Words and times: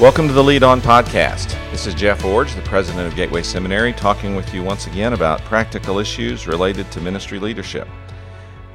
Welcome 0.00 0.28
to 0.28 0.32
the 0.32 0.44
Lead 0.44 0.62
On 0.62 0.80
Podcast. 0.80 1.60
This 1.72 1.88
is 1.88 1.92
Jeff 1.92 2.22
Iorg, 2.22 2.54
the 2.54 2.62
president 2.62 3.08
of 3.08 3.16
Gateway 3.16 3.42
Seminary, 3.42 3.92
talking 3.92 4.36
with 4.36 4.54
you 4.54 4.62
once 4.62 4.86
again 4.86 5.12
about 5.12 5.40
practical 5.40 5.98
issues 5.98 6.46
related 6.46 6.88
to 6.92 7.00
ministry 7.00 7.40
leadership. 7.40 7.88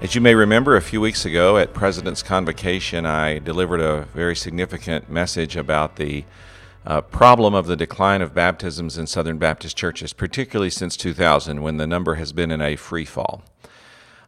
As 0.01 0.15
you 0.15 0.19
may 0.19 0.35
remember, 0.35 0.75
a 0.75 0.81
few 0.81 0.99
weeks 0.99 1.23
ago 1.23 1.57
at 1.57 1.73
President's 1.73 2.21
Convocation, 2.21 3.05
I 3.05 3.39
delivered 3.39 3.79
a 3.79 4.01
very 4.13 4.35
significant 4.35 5.09
message 5.09 5.55
about 5.55 5.95
the 5.95 6.25
uh, 6.85 6.99
problem 6.99 7.53
of 7.53 7.67
the 7.67 7.77
decline 7.77 8.21
of 8.21 8.33
baptisms 8.35 8.97
in 8.97 9.07
Southern 9.07 9.37
Baptist 9.37 9.77
churches, 9.77 10.11
particularly 10.11 10.71
since 10.71 10.97
2000, 10.97 11.61
when 11.61 11.77
the 11.77 11.87
number 11.87 12.15
has 12.15 12.33
been 12.33 12.51
in 12.51 12.61
a 12.61 12.75
free 12.75 13.05
fall. 13.05 13.45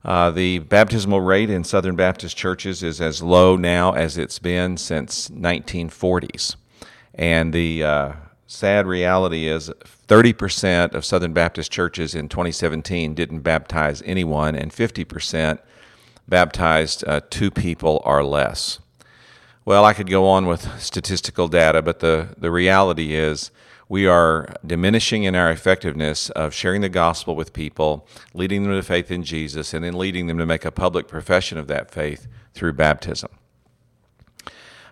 Uh, 0.06 0.32
the 0.32 0.60
baptismal 0.60 1.20
rate 1.20 1.50
in 1.50 1.66
Southern 1.66 1.98
Baptist 1.98 2.38
churches 2.38 2.82
is 2.84 3.02
as 3.02 3.22
low 3.22 3.58
now 3.58 3.92
as 3.92 4.18
it's 4.18 4.40
been 4.40 4.78
since 4.78 5.28
1940s. 5.28 6.56
And 7.16 7.54
the 7.54 7.84
uh, 7.84 8.14
sad 8.46 8.86
reality 8.86 9.48
is 9.48 9.70
30% 10.08 10.94
of 10.94 11.06
Southern 11.06 11.34
Baptist 11.34 11.72
churches 11.72 12.14
in 12.14 12.30
2017 12.30 13.16
didn't 13.16 13.40
baptize 13.40 14.02
anyone, 14.06 14.56
and 14.56 14.72
50% 14.72 15.60
baptized 16.28 17.04
uh, 17.08 17.22
two 17.30 17.52
people 17.52 18.02
or 18.06 18.24
less. 18.24 18.80
Well, 19.64 19.84
I 19.84 19.94
could 19.94 20.10
go 20.10 20.28
on 20.28 20.46
with 20.46 20.80
statistical 20.80 21.48
data, 21.48 21.82
but 21.82 22.00
the, 22.00 22.36
the 22.38 22.52
reality 22.52 23.16
is 23.16 23.50
we 23.88 24.08
are 24.08 24.48
diminishing 24.66 25.24
in 25.24 25.36
our 25.36 25.50
effectiveness 25.52 26.30
of 26.32 26.54
sharing 26.54 26.82
the 26.82 26.90
gospel 26.90 27.36
with 27.36 27.54
people, 27.54 28.08
leading 28.34 28.64
them 28.64 28.74
to 28.74 28.84
faith 28.84 29.10
in 29.10 29.24
Jesus, 29.24 29.74
and 29.74 29.84
then 29.84 29.98
leading 29.98 30.28
them 30.28 30.38
to 30.38 30.46
make 30.46 30.66
a 30.66 30.72
public 30.72 31.08
profession 31.08 31.58
of 31.58 31.68
that 31.68 31.92
faith 31.92 32.28
through 32.54 32.74
baptism. 32.74 33.30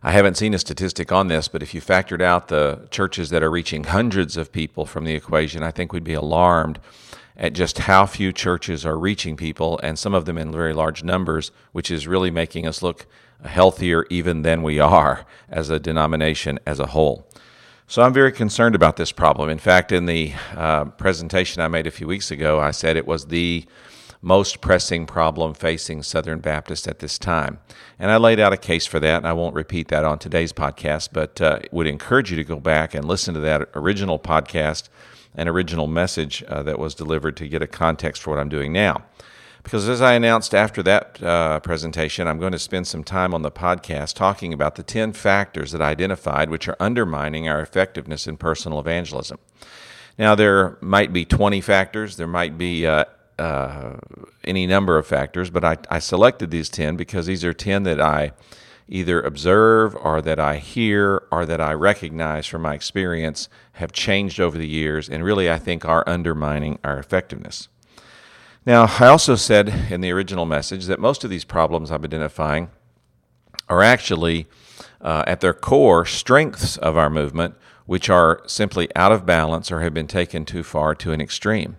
I 0.05 0.11
haven't 0.11 0.35
seen 0.35 0.53
a 0.53 0.59
statistic 0.59 1.13
on 1.13 1.29
this, 1.29 1.47
but 1.47 1.63
if 1.63 1.73
you 1.73 1.79
factored 1.79 2.21
out 2.21 2.49
the 2.49 2.87
churches 2.91 3.29
that 3.29 3.41
are 3.41 3.49
reaching 3.49 3.85
hundreds 3.85 4.35
of 4.35 4.51
people 4.51 4.85
from 4.85 5.05
the 5.05 5.15
equation, 5.15 5.63
I 5.63 5.71
think 5.71 5.93
we'd 5.93 6.03
be 6.03 6.13
alarmed 6.13 6.79
at 7.37 7.53
just 7.53 7.79
how 7.79 8.05
few 8.05 8.33
churches 8.33 8.85
are 8.85 8.99
reaching 8.99 9.37
people, 9.37 9.79
and 9.81 9.97
some 9.97 10.13
of 10.13 10.25
them 10.25 10.37
in 10.37 10.51
very 10.51 10.73
large 10.73 11.05
numbers, 11.05 11.51
which 11.71 11.89
is 11.89 12.05
really 12.05 12.29
making 12.29 12.67
us 12.67 12.83
look 12.83 13.05
healthier 13.45 14.05
even 14.09 14.41
than 14.41 14.61
we 14.61 14.77
are 14.77 15.25
as 15.47 15.69
a 15.69 15.79
denomination 15.79 16.59
as 16.67 16.81
a 16.81 16.87
whole. 16.87 17.25
So 17.87 18.01
I'm 18.01 18.13
very 18.13 18.33
concerned 18.33 18.75
about 18.75 18.97
this 18.97 19.13
problem. 19.13 19.49
In 19.49 19.57
fact, 19.57 19.93
in 19.93 20.05
the 20.05 20.33
uh, 20.53 20.85
presentation 20.85 21.61
I 21.61 21.69
made 21.69 21.87
a 21.87 21.91
few 21.91 22.07
weeks 22.07 22.29
ago, 22.29 22.59
I 22.59 22.71
said 22.71 22.97
it 22.97 23.07
was 23.07 23.27
the 23.27 23.65
most 24.23 24.61
pressing 24.61 25.05
problem 25.05 25.53
facing 25.53 26.02
Southern 26.02 26.39
Baptists 26.39 26.88
at 26.88 26.99
this 26.99 27.19
time. 27.19 27.59
And 27.99 28.09
I 28.09 28.16
laid 28.16 28.39
out 28.39 28.53
a 28.53 28.57
case 28.57 28.85
for 28.85 28.99
that, 29.02 29.17
and 29.17 29.27
I 29.27 29.33
won't 29.33 29.53
repeat 29.53 29.89
that 29.89 30.05
on 30.05 30.17
today's 30.17 30.53
podcast, 30.53 31.09
but 31.11 31.41
uh, 31.41 31.59
would 31.73 31.88
encourage 31.88 32.31
you 32.31 32.38
to 32.38 32.43
go 32.45 32.59
back 32.59 32.93
and 32.93 33.03
listen 33.03 33.33
to 33.33 33.41
that 33.41 33.69
original 33.75 34.17
podcast 34.17 34.88
and 35.35 35.49
original 35.49 35.88
message 35.88 36.41
uh, 36.43 36.63
that 36.63 36.80
was 36.80 36.95
delivered 36.95 37.35
to 37.35 37.49
get 37.49 37.61
a 37.61 37.67
context 37.67 38.21
for 38.21 38.30
what 38.30 38.39
I'm 38.39 38.47
doing 38.47 38.71
now. 38.71 39.03
Because 39.61 39.89
as 39.89 40.02
I 40.02 40.13
announced 40.13 40.55
after 40.55 40.81
that 40.83 41.21
uh, 41.21 41.59
presentation, 41.59 42.27
I'm 42.27 42.39
going 42.39 42.52
to 42.53 42.59
spend 42.59 42.87
some 42.87 43.03
time 43.03 43.33
on 43.33 43.41
the 43.41 43.52
podcast 43.52 44.15
talking 44.15 44.53
about 44.53 44.75
the 44.75 44.83
10 44.83 45.13
factors 45.13 45.73
that 45.73 45.81
I 45.81 45.89
identified 45.89 46.49
which 46.49 46.69
are 46.69 46.77
undermining 46.80 47.49
our 47.49 47.61
effectiveness 47.61 48.25
in 48.25 48.37
personal 48.37 48.80
evangelism. 48.80 49.39
Now, 50.17 50.35
there 50.35 50.77
might 50.80 51.11
be 51.11 51.25
20 51.25 51.59
factors, 51.59 52.15
there 52.15 52.27
might 52.27 52.58
be 52.58 52.85
uh, 52.85 53.05
uh, 53.39 53.98
any 54.44 54.67
number 54.67 54.98
of 54.98 55.08
factors, 55.08 55.50
but 55.50 55.64
I, 55.64 55.78
I 55.89 56.00
selected 56.00 56.52
these 56.52 56.70
10 56.70 56.95
because 56.95 57.26
these 57.26 57.44
are 57.44 57.53
10 57.53 57.84
that 57.84 58.02
I 58.02 58.34
either 58.88 59.22
observe 59.22 59.95
or 59.95 60.22
that 60.22 60.39
I 60.39 60.58
hear 60.58 61.23
or 61.31 61.45
that 61.45 61.61
I 61.61 61.73
recognize 61.73 62.45
from 62.45 62.64
my 62.64 62.73
experience 62.73 63.49
have 63.73 63.92
changed 63.92 64.39
over 64.39 64.58
the 64.58 64.67
years 64.67 65.10
and 65.10 65.23
really 65.23 65.49
I 65.49 65.58
think 65.58 65.86
are 65.86 66.04
undermining 66.08 66.80
our 66.83 66.99
effectiveness. 66.99 67.70
Now, 68.66 68.86
I 68.99 69.08
also 69.08 69.36
said 69.36 69.92
in 69.92 70.02
the 70.02 70.11
original 70.11 70.45
message 70.45 70.86
that 70.86 70.99
most 70.99 71.23
of 71.23 71.30
these 71.30 71.43
problems 71.43 71.92
I'm 71.92 72.04
identifying 72.04 72.70
are 73.67 73.82
actually, 73.82 74.48
uh, 75.02 75.23
at 75.27 75.42
their 75.42 75.54
core, 75.54 76.05
strengths 76.05 76.77
of 76.77 76.95
our 76.98 77.10
movement, 77.10 77.55
which 77.86 78.10
are 78.10 78.42
simply 78.45 78.93
out 78.95 79.11
of 79.11 79.26
balance 79.26 79.72
or 79.72 79.82
have 79.82 79.93
been 79.93 80.08
taken 80.08 80.45
too 80.45 80.64
far 80.64 80.95
to 80.95 81.11
an 81.11 81.20
extreme. 81.20 81.77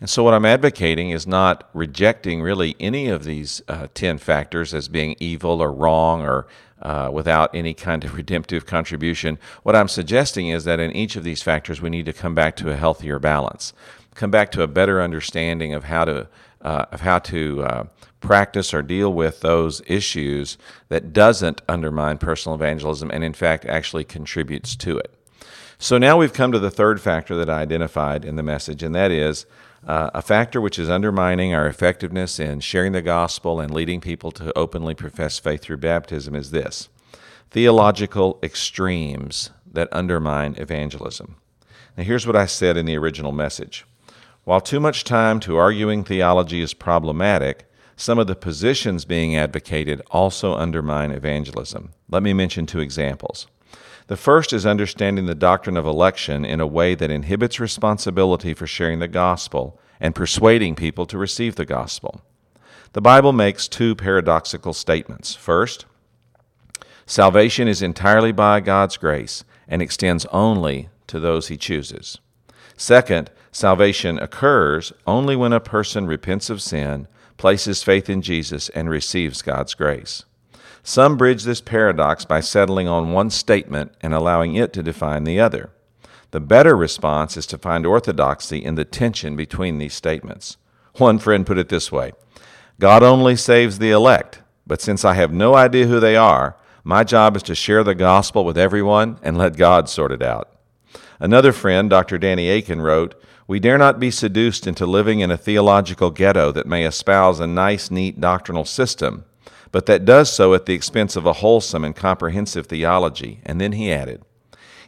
And 0.00 0.10
so, 0.10 0.22
what 0.22 0.34
I'm 0.34 0.44
advocating 0.44 1.10
is 1.10 1.26
not 1.26 1.68
rejecting 1.72 2.42
really 2.42 2.76
any 2.80 3.08
of 3.08 3.24
these 3.24 3.62
uh, 3.68 3.86
10 3.94 4.18
factors 4.18 4.74
as 4.74 4.88
being 4.88 5.16
evil 5.20 5.62
or 5.62 5.72
wrong 5.72 6.22
or 6.22 6.46
uh, 6.82 7.08
without 7.12 7.54
any 7.54 7.74
kind 7.74 8.04
of 8.04 8.14
redemptive 8.16 8.66
contribution. 8.66 9.38
What 9.62 9.76
I'm 9.76 9.88
suggesting 9.88 10.48
is 10.48 10.64
that 10.64 10.80
in 10.80 10.92
each 10.92 11.16
of 11.16 11.24
these 11.24 11.42
factors, 11.42 11.80
we 11.80 11.90
need 11.90 12.06
to 12.06 12.12
come 12.12 12.34
back 12.34 12.56
to 12.56 12.70
a 12.70 12.76
healthier 12.76 13.18
balance, 13.18 13.72
come 14.14 14.30
back 14.30 14.50
to 14.52 14.62
a 14.62 14.68
better 14.68 15.00
understanding 15.00 15.72
of 15.72 15.84
how 15.84 16.04
to, 16.04 16.28
uh, 16.62 16.86
of 16.92 17.00
how 17.00 17.18
to 17.20 17.62
uh, 17.62 17.84
practice 18.20 18.74
or 18.74 18.82
deal 18.82 19.12
with 19.12 19.40
those 19.40 19.82
issues 19.86 20.58
that 20.88 21.12
doesn't 21.12 21.62
undermine 21.68 22.18
personal 22.18 22.54
evangelism 22.54 23.10
and, 23.10 23.22
in 23.22 23.32
fact, 23.32 23.64
actually 23.66 24.04
contributes 24.04 24.74
to 24.76 24.98
it. 24.98 25.14
So 25.78 25.98
now 25.98 26.16
we've 26.16 26.32
come 26.32 26.52
to 26.52 26.58
the 26.58 26.70
third 26.70 27.00
factor 27.00 27.36
that 27.36 27.50
I 27.50 27.60
identified 27.60 28.24
in 28.24 28.36
the 28.36 28.42
message, 28.42 28.82
and 28.82 28.94
that 28.94 29.10
is 29.10 29.44
uh, 29.86 30.10
a 30.14 30.22
factor 30.22 30.60
which 30.60 30.78
is 30.78 30.88
undermining 30.88 31.54
our 31.54 31.66
effectiveness 31.66 32.40
in 32.40 32.60
sharing 32.60 32.92
the 32.92 33.02
gospel 33.02 33.60
and 33.60 33.72
leading 33.72 34.00
people 34.00 34.30
to 34.32 34.56
openly 34.56 34.94
profess 34.94 35.38
faith 35.38 35.62
through 35.62 35.76
baptism 35.76 36.34
is 36.34 36.50
this 36.50 36.88
theological 37.50 38.38
extremes 38.42 39.50
that 39.70 39.88
undermine 39.92 40.54
evangelism. 40.56 41.36
Now, 41.96 42.02
here's 42.02 42.26
what 42.26 42.36
I 42.36 42.46
said 42.46 42.76
in 42.76 42.86
the 42.86 42.96
original 42.96 43.32
message. 43.32 43.84
While 44.44 44.60
too 44.60 44.80
much 44.80 45.04
time 45.04 45.38
to 45.40 45.56
arguing 45.56 46.02
theology 46.02 46.60
is 46.60 46.74
problematic, 46.74 47.70
some 47.96 48.18
of 48.18 48.26
the 48.26 48.34
positions 48.34 49.04
being 49.04 49.36
advocated 49.36 50.02
also 50.10 50.54
undermine 50.54 51.12
evangelism. 51.12 51.92
Let 52.10 52.22
me 52.22 52.32
mention 52.32 52.66
two 52.66 52.80
examples. 52.80 53.46
The 54.06 54.16
first 54.16 54.52
is 54.52 54.66
understanding 54.66 55.24
the 55.26 55.34
doctrine 55.34 55.78
of 55.78 55.86
election 55.86 56.44
in 56.44 56.60
a 56.60 56.66
way 56.66 56.94
that 56.94 57.10
inhibits 57.10 57.58
responsibility 57.58 58.52
for 58.52 58.66
sharing 58.66 58.98
the 58.98 59.08
gospel 59.08 59.80
and 59.98 60.14
persuading 60.14 60.74
people 60.74 61.06
to 61.06 61.16
receive 61.16 61.56
the 61.56 61.64
gospel. 61.64 62.20
The 62.92 63.00
Bible 63.00 63.32
makes 63.32 63.66
two 63.66 63.94
paradoxical 63.94 64.74
statements. 64.74 65.34
First, 65.34 65.86
salvation 67.06 67.66
is 67.66 67.80
entirely 67.80 68.30
by 68.30 68.60
God's 68.60 68.98
grace 68.98 69.42
and 69.66 69.80
extends 69.80 70.26
only 70.26 70.90
to 71.06 71.18
those 71.18 71.48
he 71.48 71.56
chooses. 71.56 72.18
Second, 72.76 73.30
salvation 73.52 74.18
occurs 74.18 74.92
only 75.06 75.34
when 75.34 75.52
a 75.52 75.60
person 75.60 76.06
repents 76.06 76.50
of 76.50 76.60
sin, 76.60 77.08
places 77.38 77.82
faith 77.82 78.10
in 78.10 78.20
Jesus, 78.20 78.68
and 78.70 78.90
receives 78.90 79.42
God's 79.42 79.74
grace. 79.74 80.24
Some 80.86 81.16
bridge 81.16 81.44
this 81.44 81.62
paradox 81.62 82.26
by 82.26 82.40
settling 82.40 82.88
on 82.88 83.10
one 83.10 83.30
statement 83.30 83.92
and 84.02 84.12
allowing 84.12 84.54
it 84.54 84.74
to 84.74 84.82
define 84.82 85.24
the 85.24 85.40
other. 85.40 85.70
The 86.30 86.40
better 86.40 86.76
response 86.76 87.38
is 87.38 87.46
to 87.46 87.58
find 87.58 87.86
orthodoxy 87.86 88.62
in 88.62 88.74
the 88.74 88.84
tension 88.84 89.34
between 89.34 89.78
these 89.78 89.94
statements. 89.94 90.58
One 90.98 91.18
friend 91.18 91.46
put 91.46 91.56
it 91.56 91.70
this 91.70 91.90
way 91.90 92.12
God 92.78 93.02
only 93.02 93.34
saves 93.34 93.78
the 93.78 93.92
elect, 93.92 94.42
but 94.66 94.82
since 94.82 95.06
I 95.06 95.14
have 95.14 95.32
no 95.32 95.54
idea 95.54 95.86
who 95.86 96.00
they 96.00 96.16
are, 96.16 96.54
my 96.82 97.02
job 97.02 97.34
is 97.34 97.42
to 97.44 97.54
share 97.54 97.82
the 97.82 97.94
gospel 97.94 98.44
with 98.44 98.58
everyone 98.58 99.18
and 99.22 99.38
let 99.38 99.56
God 99.56 99.88
sort 99.88 100.12
it 100.12 100.22
out. 100.22 100.50
Another 101.18 101.52
friend, 101.52 101.88
Dr. 101.88 102.18
Danny 102.18 102.50
Akin, 102.50 102.82
wrote, 102.82 103.14
We 103.46 103.58
dare 103.58 103.78
not 103.78 103.98
be 103.98 104.10
seduced 104.10 104.66
into 104.66 104.84
living 104.84 105.20
in 105.20 105.30
a 105.30 105.38
theological 105.38 106.10
ghetto 106.10 106.52
that 106.52 106.66
may 106.66 106.84
espouse 106.84 107.40
a 107.40 107.46
nice, 107.46 107.90
neat 107.90 108.20
doctrinal 108.20 108.66
system 108.66 109.24
but 109.74 109.86
that 109.86 110.04
does 110.04 110.32
so 110.32 110.54
at 110.54 110.66
the 110.66 110.72
expense 110.72 111.16
of 111.16 111.26
a 111.26 111.32
wholesome 111.32 111.82
and 111.82 111.96
comprehensive 111.96 112.68
theology. 112.68 113.40
And 113.44 113.60
then 113.60 113.72
he 113.72 113.90
added, 113.90 114.22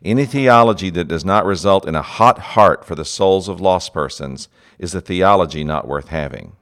Any 0.04 0.26
theology 0.26 0.90
that 0.90 1.08
does 1.08 1.24
not 1.24 1.44
result 1.44 1.88
in 1.88 1.96
a 1.96 2.02
hot 2.02 2.38
heart 2.38 2.84
for 2.84 2.94
the 2.94 3.04
souls 3.04 3.48
of 3.48 3.60
lost 3.60 3.92
persons 3.92 4.48
is 4.78 4.94
a 4.94 5.00
theology 5.00 5.64
not 5.64 5.88
worth 5.88 6.10
having. 6.10 6.52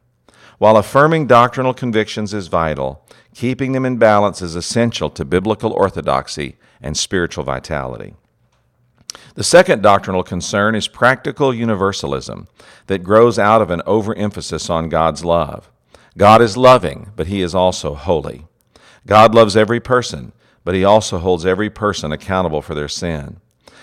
While 0.57 0.79
affirming 0.79 1.27
doctrinal 1.27 1.75
convictions 1.75 2.33
is 2.33 2.47
vital, 2.47 3.07
keeping 3.35 3.73
them 3.73 3.85
in 3.85 3.99
balance 3.99 4.41
is 4.41 4.57
essential 4.57 5.11
to 5.11 5.25
biblical 5.27 5.75
orthodoxy 5.75 6.57
and 6.81 6.97
spiritual 6.97 7.45
vitality. 7.45 8.15
The 9.35 9.45
second 9.45 9.83
doctrinal 9.83 10.23
concern 10.23 10.75
is 10.75 10.89
practical 10.89 11.53
universalism 11.53 12.49
that 12.87 13.05
grows 13.05 13.39
out 13.39 13.61
of 13.61 13.71
an 13.71 13.83
overemphasis 13.85 14.71
on 14.71 14.89
God's 14.89 15.27
love. 15.27 15.71
God 16.17 16.41
is 16.41 16.57
loving, 16.57 17.13
but 17.17 17.27
he 17.27 17.43
is 17.43 17.55
also 17.55 17.95
holy. 17.95 18.47
God 19.07 19.35
loves 19.35 19.57
every 19.57 19.81
person, 19.81 20.33
but 20.65 20.75
he 20.75 20.85
also 20.85 21.19
holds 21.19 21.45
every 21.45 21.69
person 21.71 22.13
accountable 22.13 22.63
for 22.63 22.75
their 22.75 22.89
sin. 22.89 23.41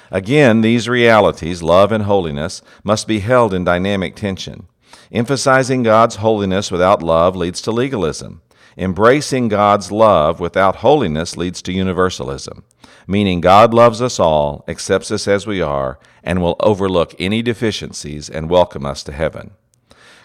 Again, 0.09 0.61
these 0.61 0.89
realities, 0.89 1.61
love 1.61 1.91
and 1.91 2.03
holiness, 2.03 2.61
must 2.83 3.07
be 3.07 3.19
held 3.19 3.53
in 3.53 3.63
dynamic 3.63 4.15
tension. 4.15 4.67
Emphasizing 5.11 5.83
God's 5.83 6.17
holiness 6.17 6.71
without 6.71 7.03
love 7.03 7.35
leads 7.35 7.61
to 7.61 7.71
legalism. 7.71 8.41
Embracing 8.77 9.49
God's 9.49 9.91
love 9.91 10.39
without 10.39 10.77
holiness 10.77 11.35
leads 11.35 11.61
to 11.61 11.73
universalism, 11.73 12.63
meaning 13.05 13.41
God 13.41 13.73
loves 13.73 14.01
us 14.01 14.19
all, 14.19 14.63
accepts 14.67 15.11
us 15.11 15.27
as 15.27 15.45
we 15.45 15.61
are, 15.61 15.99
and 16.23 16.41
will 16.41 16.55
overlook 16.61 17.13
any 17.19 17.41
deficiencies 17.41 18.29
and 18.29 18.49
welcome 18.49 18.85
us 18.85 19.03
to 19.03 19.11
heaven. 19.11 19.51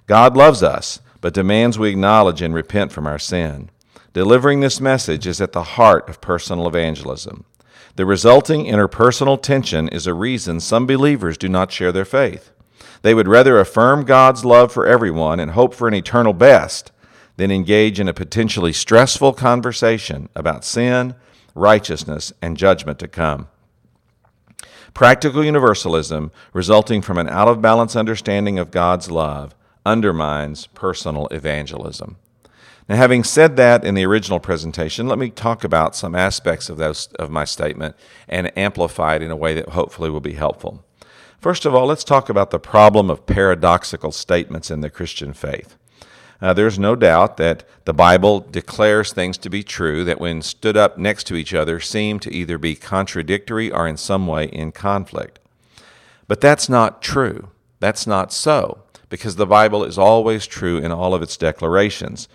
God 0.06 0.36
loves 0.36 0.62
us, 0.62 1.00
but 1.26 1.34
demands 1.34 1.76
we 1.76 1.90
acknowledge 1.90 2.40
and 2.40 2.54
repent 2.54 2.92
from 2.92 3.04
our 3.04 3.18
sin. 3.18 3.68
Delivering 4.12 4.60
this 4.60 4.80
message 4.80 5.26
is 5.26 5.40
at 5.40 5.50
the 5.50 5.74
heart 5.74 6.08
of 6.08 6.20
personal 6.20 6.68
evangelism. 6.68 7.44
The 7.96 8.06
resulting 8.06 8.66
interpersonal 8.66 9.42
tension 9.42 9.88
is 9.88 10.06
a 10.06 10.14
reason 10.14 10.60
some 10.60 10.86
believers 10.86 11.36
do 11.36 11.48
not 11.48 11.72
share 11.72 11.90
their 11.90 12.04
faith. 12.04 12.52
They 13.02 13.12
would 13.12 13.26
rather 13.26 13.58
affirm 13.58 14.04
God's 14.04 14.44
love 14.44 14.70
for 14.70 14.86
everyone 14.86 15.40
and 15.40 15.50
hope 15.50 15.74
for 15.74 15.88
an 15.88 15.94
eternal 15.94 16.32
best 16.32 16.92
than 17.36 17.50
engage 17.50 17.98
in 17.98 18.06
a 18.06 18.14
potentially 18.14 18.72
stressful 18.72 19.32
conversation 19.32 20.28
about 20.36 20.64
sin, 20.64 21.16
righteousness, 21.56 22.32
and 22.40 22.56
judgment 22.56 23.00
to 23.00 23.08
come. 23.08 23.48
Practical 24.94 25.44
universalism, 25.44 26.30
resulting 26.52 27.02
from 27.02 27.18
an 27.18 27.28
out 27.28 27.48
of 27.48 27.60
balance 27.60 27.96
understanding 27.96 28.60
of 28.60 28.70
God's 28.70 29.10
love, 29.10 29.56
undermines 29.86 30.66
personal 30.68 31.28
evangelism. 31.28 32.16
Now, 32.88 32.96
having 32.96 33.24
said 33.24 33.56
that 33.56 33.84
in 33.84 33.94
the 33.94 34.04
original 34.04 34.38
presentation, 34.38 35.08
let 35.08 35.18
me 35.18 35.30
talk 35.30 35.64
about 35.64 35.96
some 35.96 36.14
aspects 36.14 36.68
of, 36.68 36.76
those, 36.76 37.06
of 37.18 37.30
my 37.30 37.44
statement 37.44 37.96
and 38.28 38.56
amplify 38.56 39.16
it 39.16 39.22
in 39.22 39.30
a 39.30 39.36
way 39.36 39.54
that 39.54 39.70
hopefully 39.70 40.10
will 40.10 40.20
be 40.20 40.34
helpful. 40.34 40.84
First 41.40 41.64
of 41.66 41.74
all, 41.74 41.86
let's 41.86 42.04
talk 42.04 42.28
about 42.28 42.50
the 42.50 42.58
problem 42.58 43.10
of 43.10 43.26
paradoxical 43.26 44.12
statements 44.12 44.70
in 44.70 44.82
the 44.82 44.90
Christian 44.90 45.32
faith. 45.32 45.76
Uh, 46.40 46.52
there's 46.52 46.78
no 46.78 46.94
doubt 46.94 47.38
that 47.38 47.64
the 47.86 47.94
Bible 47.94 48.40
declares 48.40 49.12
things 49.12 49.38
to 49.38 49.50
be 49.50 49.62
true 49.62 50.04
that, 50.04 50.20
when 50.20 50.42
stood 50.42 50.76
up 50.76 50.98
next 50.98 51.24
to 51.24 51.34
each 51.34 51.54
other, 51.54 51.80
seem 51.80 52.18
to 52.20 52.32
either 52.32 52.58
be 52.58 52.74
contradictory 52.74 53.72
or 53.72 53.88
in 53.88 53.96
some 53.96 54.26
way 54.26 54.44
in 54.46 54.70
conflict. 54.70 55.38
But 56.28 56.40
that's 56.40 56.68
not 56.68 57.02
true. 57.02 57.48
That's 57.80 58.06
not 58.06 58.32
so, 58.32 58.82
because 59.08 59.36
the 59.36 59.46
Bible 59.46 59.84
is 59.84 59.98
always 59.98 60.46
true 60.46 60.78
in 60.78 60.92
all 60.92 61.14
of 61.14 61.22
its 61.22 61.36
declarations. 61.36 62.28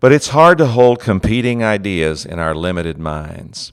But 0.00 0.12
it's 0.12 0.28
hard 0.28 0.58
to 0.58 0.66
hold 0.66 1.00
competing 1.00 1.62
ideas 1.62 2.26
in 2.26 2.38
our 2.38 2.54
limited 2.54 2.98
minds. 2.98 3.72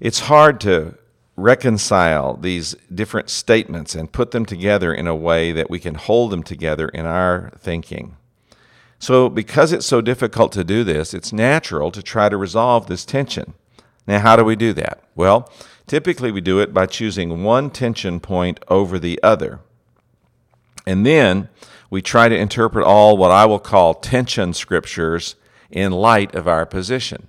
It's 0.00 0.20
hard 0.20 0.60
to 0.60 0.96
reconcile 1.36 2.36
these 2.36 2.74
different 2.94 3.28
statements 3.28 3.94
and 3.94 4.12
put 4.12 4.30
them 4.30 4.46
together 4.46 4.94
in 4.94 5.06
a 5.06 5.16
way 5.16 5.52
that 5.52 5.68
we 5.68 5.80
can 5.80 5.96
hold 5.96 6.30
them 6.30 6.42
together 6.42 6.88
in 6.88 7.06
our 7.06 7.52
thinking. 7.58 8.16
So, 8.98 9.28
because 9.28 9.72
it's 9.72 9.86
so 9.86 10.00
difficult 10.00 10.52
to 10.52 10.64
do 10.64 10.84
this, 10.84 11.12
it's 11.12 11.32
natural 11.32 11.90
to 11.90 12.02
try 12.02 12.28
to 12.28 12.36
resolve 12.36 12.86
this 12.86 13.04
tension. 13.04 13.54
Now, 14.06 14.20
how 14.20 14.36
do 14.36 14.44
we 14.44 14.56
do 14.56 14.72
that? 14.74 15.02
Well, 15.14 15.50
typically 15.86 16.30
we 16.30 16.40
do 16.40 16.60
it 16.60 16.72
by 16.72 16.86
choosing 16.86 17.42
one 17.42 17.70
tension 17.70 18.20
point 18.20 18.60
over 18.68 18.98
the 18.98 19.20
other. 19.22 19.60
And 20.86 21.04
then 21.04 21.48
we 21.90 22.02
try 22.02 22.28
to 22.28 22.36
interpret 22.36 22.84
all 22.84 23.16
what 23.16 23.30
I 23.30 23.46
will 23.46 23.58
call 23.58 23.94
tension 23.94 24.52
scriptures 24.52 25.36
in 25.70 25.92
light 25.92 26.34
of 26.34 26.48
our 26.48 26.66
position. 26.66 27.28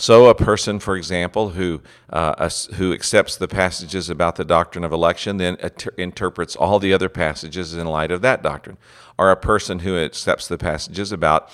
So, 0.00 0.30
a 0.30 0.34
person, 0.34 0.78
for 0.78 0.96
example, 0.96 1.50
who, 1.50 1.82
uh, 2.08 2.48
who 2.76 2.94
accepts 2.94 3.36
the 3.36 3.46
passages 3.46 4.08
about 4.08 4.36
the 4.36 4.46
doctrine 4.46 4.82
of 4.82 4.92
election 4.92 5.36
then 5.36 5.58
interprets 5.98 6.56
all 6.56 6.78
the 6.78 6.94
other 6.94 7.10
passages 7.10 7.74
in 7.74 7.86
light 7.86 8.10
of 8.10 8.22
that 8.22 8.42
doctrine. 8.42 8.78
Or 9.18 9.30
a 9.30 9.36
person 9.36 9.80
who 9.80 9.98
accepts 9.98 10.48
the 10.48 10.56
passages 10.56 11.12
about 11.12 11.50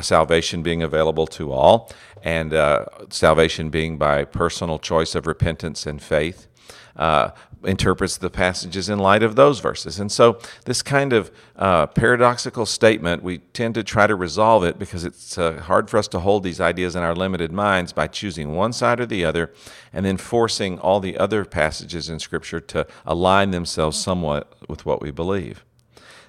salvation 0.00 0.62
being 0.62 0.82
available 0.82 1.26
to 1.26 1.52
all 1.52 1.92
and 2.22 2.54
uh, 2.54 2.86
salvation 3.10 3.68
being 3.68 3.98
by 3.98 4.24
personal 4.24 4.78
choice 4.78 5.14
of 5.14 5.26
repentance 5.26 5.84
and 5.84 6.02
faith. 6.02 6.46
Uh, 6.96 7.30
interprets 7.64 8.16
the 8.16 8.30
passages 8.30 8.88
in 8.88 8.98
light 8.98 9.22
of 9.22 9.36
those 9.36 9.60
verses. 9.60 10.00
And 10.00 10.10
so, 10.10 10.38
this 10.64 10.82
kind 10.82 11.12
of 11.12 11.30
uh, 11.56 11.86
paradoxical 11.88 12.66
statement, 12.66 13.22
we 13.22 13.38
tend 13.38 13.74
to 13.74 13.82
try 13.82 14.06
to 14.06 14.14
resolve 14.14 14.64
it 14.64 14.78
because 14.78 15.04
it's 15.04 15.36
uh, 15.36 15.60
hard 15.60 15.90
for 15.90 15.98
us 15.98 16.08
to 16.08 16.20
hold 16.20 16.42
these 16.42 16.60
ideas 16.60 16.96
in 16.96 17.02
our 17.02 17.14
limited 17.14 17.52
minds 17.52 17.92
by 17.92 18.06
choosing 18.06 18.54
one 18.54 18.72
side 18.72 19.00
or 19.00 19.06
the 19.06 19.24
other 19.24 19.52
and 19.92 20.06
then 20.06 20.16
forcing 20.16 20.78
all 20.78 21.00
the 21.00 21.18
other 21.18 21.44
passages 21.44 22.08
in 22.08 22.18
Scripture 22.18 22.60
to 22.60 22.86
align 23.04 23.50
themselves 23.50 23.98
somewhat 23.98 24.52
with 24.68 24.86
what 24.86 25.02
we 25.02 25.10
believe. 25.10 25.64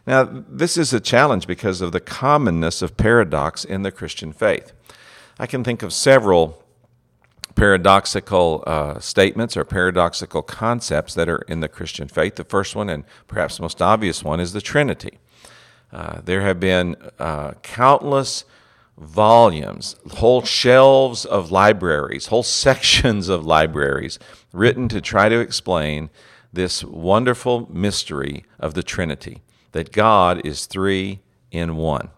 Now, 0.06 0.24
this 0.24 0.78
is 0.78 0.94
a 0.94 1.00
challenge 1.00 1.46
because 1.48 1.80
of 1.80 1.92
the 1.92 2.00
commonness 2.00 2.82
of 2.82 2.98
paradox 2.98 3.64
in 3.64 3.84
the 3.84 3.92
Christian 3.92 4.34
faith. 4.34 4.74
I 5.40 5.46
can 5.46 5.64
think 5.64 5.84
of 5.84 5.94
several 5.94 6.61
paradoxical 7.56 8.64
uh, 8.66 9.00
statements 9.00 9.58
or 9.58 9.64
paradoxical 9.64 10.42
concepts 10.42 11.14
that 11.14 11.30
are 11.30 11.44
in 11.48 11.60
the 11.60 11.68
Christian 11.68 12.08
faith. 12.08 12.36
The 12.36 12.44
first 12.44 12.76
one, 12.76 12.90
and 12.90 13.04
perhaps 13.28 13.60
most 13.60 13.82
obvious 13.82 14.24
one, 14.24 14.40
is 14.40 14.54
the 14.54 14.62
Trinity. 14.62 15.20
Uh, 15.92 16.22
there 16.24 16.42
have 16.42 16.60
been 16.60 16.96
uh, 17.20 17.54
countless 17.62 18.46
volumes, 18.98 19.96
whole 20.14 20.44
shelves 20.44 21.26
of 21.26 21.52
libraries, 21.52 22.28
whole 22.28 22.44
sections 22.66 23.30
of 23.30 23.46
libraries 23.46 24.20
written 24.54 24.88
to 24.90 25.02
try 25.02 25.30
to 25.30 25.40
explain 25.40 26.10
this 26.54 26.84
wonderful 26.84 27.68
mystery 27.72 28.46
of 28.60 28.74
the 28.74 28.84
Trinity 28.84 29.42
that 29.72 29.92
God 29.92 30.46
is 30.46 30.66
three 30.66 31.20
in 31.50 31.76
one. 31.76 32.10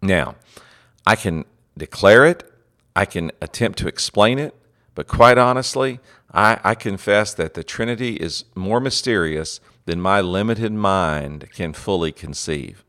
Now, 0.00 0.36
I 1.06 1.16
can 1.16 1.44
declare 1.76 2.24
it 2.24 2.49
I 2.94 3.04
can 3.04 3.30
attempt 3.40 3.78
to 3.80 3.88
explain 3.88 4.38
it, 4.38 4.54
but 4.94 5.06
quite 5.06 5.38
honestly, 5.38 6.00
I, 6.32 6.58
I, 6.62 6.74
confess 6.74 7.34
that 7.34 7.54
the 7.54 7.64
Trinity 7.64 8.16
is 8.16 8.44
more 8.54 8.80
mysterious 8.80 9.60
than 9.86 10.00
my 10.00 10.20
limited 10.20 10.72
mind 10.72 11.48
can 11.52 11.72
fully 11.72 12.12
conceive. 12.12 12.84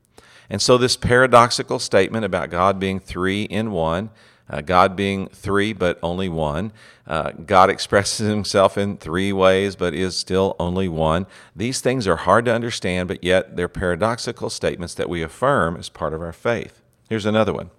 And 0.49 0.61
so, 0.61 0.77
this 0.77 0.97
paradoxical 0.97 1.79
statement 1.79 2.25
about 2.25 2.49
God 2.49 2.79
being 2.79 2.99
three 2.99 3.43
in 3.43 3.71
one, 3.71 4.09
uh, 4.49 4.61
God 4.61 4.95
being 4.95 5.27
three 5.27 5.73
but 5.73 5.97
only 6.03 6.29
one, 6.29 6.73
uh, 7.07 7.31
God 7.31 7.69
expresses 7.71 8.27
himself 8.27 8.77
in 8.77 8.97
three 8.97 9.31
ways 9.31 9.75
but 9.75 9.93
is 9.93 10.17
still 10.17 10.55
only 10.59 10.87
one, 10.87 11.25
these 11.55 11.81
things 11.81 12.07
are 12.07 12.17
hard 12.17 12.45
to 12.45 12.53
understand, 12.53 13.07
but 13.07 13.23
yet 13.23 13.55
they're 13.55 13.69
paradoxical 13.69 14.49
statements 14.49 14.93
that 14.95 15.09
we 15.09 15.23
affirm 15.23 15.77
as 15.77 15.89
part 15.89 16.13
of 16.13 16.21
our 16.21 16.33
faith. 16.33 16.81
Here's 17.09 17.25
another 17.25 17.53
one. 17.53 17.71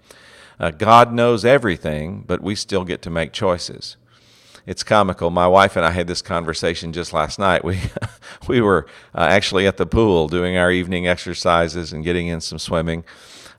Uh, 0.62 0.70
God 0.70 1.12
knows 1.12 1.44
everything, 1.44 2.22
but 2.24 2.40
we 2.40 2.54
still 2.54 2.84
get 2.84 3.02
to 3.02 3.10
make 3.10 3.32
choices. 3.32 3.96
It's 4.64 4.84
comical. 4.84 5.28
My 5.28 5.48
wife 5.48 5.74
and 5.74 5.84
I 5.84 5.90
had 5.90 6.06
this 6.06 6.22
conversation 6.22 6.92
just 6.92 7.12
last 7.12 7.36
night. 7.36 7.64
We 7.64 7.80
we 8.46 8.60
were 8.60 8.86
uh, 9.12 9.26
actually 9.28 9.66
at 9.66 9.76
the 9.76 9.86
pool 9.86 10.28
doing 10.28 10.56
our 10.56 10.70
evening 10.70 11.08
exercises 11.08 11.92
and 11.92 12.04
getting 12.04 12.28
in 12.28 12.40
some 12.40 12.60
swimming. 12.60 13.02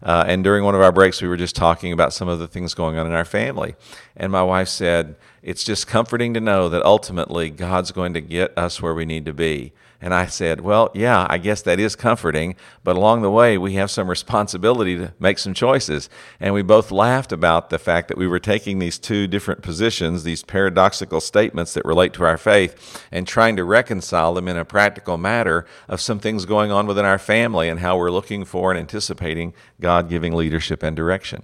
Uh, 0.01 0.23
and 0.27 0.45
during 0.45 0.63
one 0.63 0.75
of 0.75 0.81
our 0.81 0.93
breaks, 0.93 1.21
we 1.21 1.27
were 1.27 1.35
just 1.35 1.57
talking 1.57 1.91
about 1.91 2.13
some 2.13 2.29
of 2.29 2.39
the 2.39 2.47
things 2.47 2.73
going 2.73 2.97
on 2.97 3.05
in 3.05 3.11
our 3.11 3.25
family. 3.25 3.75
And 4.15 4.31
my 4.31 4.43
wife 4.43 4.69
said, 4.69 5.17
It's 5.41 5.65
just 5.65 5.87
comforting 5.87 6.33
to 6.35 6.39
know 6.39 6.69
that 6.69 6.85
ultimately 6.85 7.49
God's 7.49 7.91
going 7.91 8.13
to 8.13 8.21
get 8.21 8.57
us 8.57 8.81
where 8.81 8.93
we 8.93 9.03
need 9.03 9.25
to 9.25 9.33
be. 9.33 9.73
And 10.03 10.13
I 10.13 10.25
said, 10.25 10.59
Well, 10.59 10.91
yeah, 10.93 11.25
I 11.29 11.37
guess 11.37 11.61
that 11.61 11.79
is 11.79 11.95
comforting, 11.95 12.57
but 12.83 12.97
along 12.97 13.21
the 13.21 13.31
way, 13.31 13.57
we 13.57 13.75
have 13.75 13.89
some 13.89 14.09
responsibility 14.09 14.97
to 14.97 15.13
make 15.17 15.39
some 15.39 15.53
choices. 15.53 16.09
And 16.41 16.53
we 16.53 16.61
both 16.61 16.91
laughed 16.91 17.31
about 17.31 17.69
the 17.69 17.79
fact 17.79 18.09
that 18.09 18.17
we 18.17 18.27
were 18.27 18.37
taking 18.37 18.79
these 18.79 18.99
two 18.99 19.27
different 19.27 19.61
positions, 19.61 20.23
these 20.23 20.43
paradoxical 20.43 21.21
statements 21.21 21.73
that 21.73 21.85
relate 21.85 22.11
to 22.15 22.25
our 22.25 22.37
faith, 22.37 23.01
and 23.13 23.25
trying 23.25 23.55
to 23.55 23.63
reconcile 23.63 24.33
them 24.33 24.49
in 24.49 24.57
a 24.57 24.65
practical 24.65 25.17
matter 25.17 25.65
of 25.87 26.01
some 26.01 26.19
things 26.19 26.43
going 26.43 26.69
on 26.69 26.85
within 26.85 27.05
our 27.05 27.17
family 27.17 27.69
and 27.69 27.79
how 27.79 27.97
we're 27.97 28.11
looking 28.11 28.43
for 28.43 28.71
and 28.71 28.79
anticipating 28.79 29.53
God 29.79 30.09
giving 30.09 30.33
leadership 30.33 30.83
and 30.83 30.97
direction. 30.97 31.43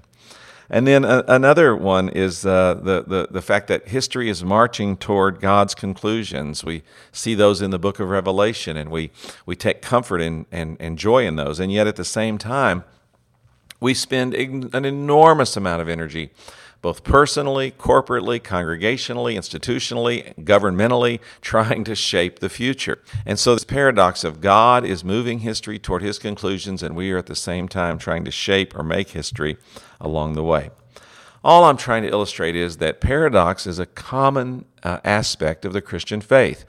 And 0.69 0.85
then 0.85 1.03
uh, 1.03 1.23
another 1.27 1.75
one 1.75 2.09
is 2.09 2.45
uh, 2.45 2.75
the, 2.75 3.03
the, 3.03 3.27
the 3.31 3.41
fact 3.41 3.67
that 3.69 3.87
history 3.87 4.29
is 4.29 4.43
marching 4.43 4.97
toward 4.97 5.41
God's 5.41 5.73
conclusions. 5.73 6.63
We 6.63 6.83
see 7.11 7.33
those 7.33 7.61
in 7.61 7.71
the 7.71 7.79
book 7.79 7.99
of 7.99 8.09
Revelation, 8.09 8.77
and 8.77 8.91
we, 8.91 9.09
we 9.47 9.55
take 9.55 9.81
comfort 9.81 10.21
and, 10.21 10.45
and 10.51 10.97
joy 10.97 11.25
in 11.25 11.37
those. 11.37 11.59
And 11.59 11.71
yet 11.71 11.87
at 11.87 11.95
the 11.95 12.05
same 12.05 12.37
time, 12.37 12.83
we 13.79 13.93
spend 13.93 14.35
an 14.35 14.85
enormous 14.85 15.57
amount 15.57 15.81
of 15.81 15.89
energy 15.89 16.31
both 16.81 17.03
personally, 17.03 17.71
corporately, 17.71 18.41
congregationally, 18.41 19.35
institutionally, 19.35 20.33
governmentally, 20.43 21.19
trying 21.41 21.83
to 21.83 21.95
shape 21.95 22.39
the 22.39 22.49
future. 22.49 22.99
And 23.25 23.37
so, 23.37 23.53
this 23.53 23.65
paradox 23.65 24.23
of 24.23 24.41
God 24.41 24.85
is 24.85 25.03
moving 25.03 25.39
history 25.39 25.79
toward 25.79 26.01
his 26.01 26.19
conclusions, 26.19 26.81
and 26.81 26.95
we 26.95 27.11
are 27.11 27.17
at 27.17 27.25
the 27.25 27.35
same 27.35 27.67
time 27.67 27.97
trying 27.97 28.23
to 28.25 28.31
shape 28.31 28.77
or 28.77 28.83
make 28.83 29.09
history 29.09 29.57
along 29.99 30.33
the 30.33 30.43
way. 30.43 30.71
All 31.43 31.63
I'm 31.63 31.77
trying 31.77 32.03
to 32.03 32.09
illustrate 32.09 32.55
is 32.55 32.77
that 32.77 32.99
paradox 32.99 33.65
is 33.65 33.79
a 33.79 33.85
common 33.85 34.65
uh, 34.83 34.99
aspect 35.03 35.63
of 35.63 35.71
the 35.73 35.81
Christian 35.81 36.19
faith. 36.19 36.65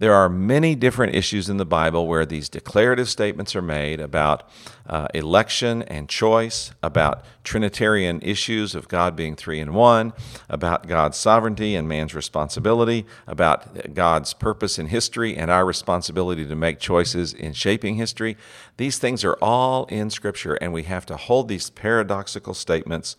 There 0.00 0.14
are 0.14 0.28
many 0.28 0.76
different 0.76 1.16
issues 1.16 1.48
in 1.48 1.56
the 1.56 1.66
Bible 1.66 2.06
where 2.06 2.24
these 2.24 2.48
declarative 2.48 3.08
statements 3.08 3.56
are 3.56 3.62
made 3.62 4.00
about 4.00 4.48
uh, 4.86 5.08
election 5.12 5.82
and 5.82 6.08
choice, 6.08 6.70
about 6.84 7.24
Trinitarian 7.42 8.20
issues 8.22 8.76
of 8.76 8.86
God 8.86 9.16
being 9.16 9.34
three 9.34 9.58
in 9.58 9.74
one, 9.74 10.12
about 10.48 10.86
God's 10.86 11.18
sovereignty 11.18 11.74
and 11.74 11.88
man's 11.88 12.14
responsibility, 12.14 13.06
about 13.26 13.92
God's 13.92 14.34
purpose 14.34 14.78
in 14.78 14.86
history 14.86 15.36
and 15.36 15.50
our 15.50 15.66
responsibility 15.66 16.46
to 16.46 16.54
make 16.54 16.78
choices 16.78 17.34
in 17.34 17.52
shaping 17.52 17.96
history. 17.96 18.36
These 18.76 18.98
things 18.98 19.24
are 19.24 19.36
all 19.42 19.86
in 19.86 20.10
Scripture, 20.10 20.54
and 20.54 20.72
we 20.72 20.84
have 20.84 21.06
to 21.06 21.16
hold 21.16 21.48
these 21.48 21.70
paradoxical 21.70 22.54
statements 22.54 23.16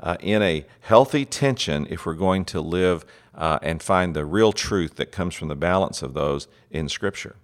uh, 0.00 0.16
in 0.20 0.40
a 0.42 0.64
healthy 0.80 1.26
tension 1.26 1.86
if 1.90 2.06
we're 2.06 2.14
going 2.14 2.46
to 2.46 2.60
live 2.60 3.04
uh, 3.34 3.58
and 3.62 3.82
find 3.82 4.14
the 4.14 4.24
real 4.24 4.52
truth 4.52 4.96
that 4.96 5.12
comes 5.12 5.34
from 5.34 5.48
the 5.48 5.54
balance 5.54 6.02
of 6.02 6.14
those 6.14 6.48
in 6.70 6.88
Scripture. 6.88 7.36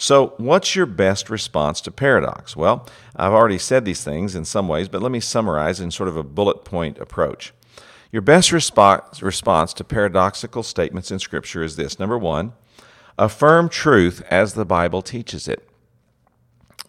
So, 0.00 0.34
what's 0.36 0.76
your 0.76 0.86
best 0.86 1.28
response 1.28 1.80
to 1.82 1.90
paradox? 1.90 2.56
Well, 2.56 2.86
I've 3.16 3.32
already 3.32 3.58
said 3.58 3.84
these 3.84 4.04
things 4.04 4.36
in 4.36 4.44
some 4.44 4.68
ways, 4.68 4.88
but 4.88 5.02
let 5.02 5.10
me 5.10 5.18
summarize 5.20 5.80
in 5.80 5.90
sort 5.90 6.08
of 6.08 6.16
a 6.16 6.22
bullet 6.22 6.64
point 6.64 6.98
approach. 6.98 7.52
Your 8.12 8.22
best 8.22 8.52
response, 8.52 9.22
response 9.22 9.74
to 9.74 9.84
paradoxical 9.84 10.62
statements 10.62 11.10
in 11.10 11.18
Scripture 11.18 11.62
is 11.62 11.76
this 11.76 11.98
number 11.98 12.16
one, 12.16 12.52
affirm 13.18 13.68
truth 13.68 14.22
as 14.30 14.54
the 14.54 14.64
Bible 14.64 15.02
teaches 15.02 15.48
it. 15.48 15.68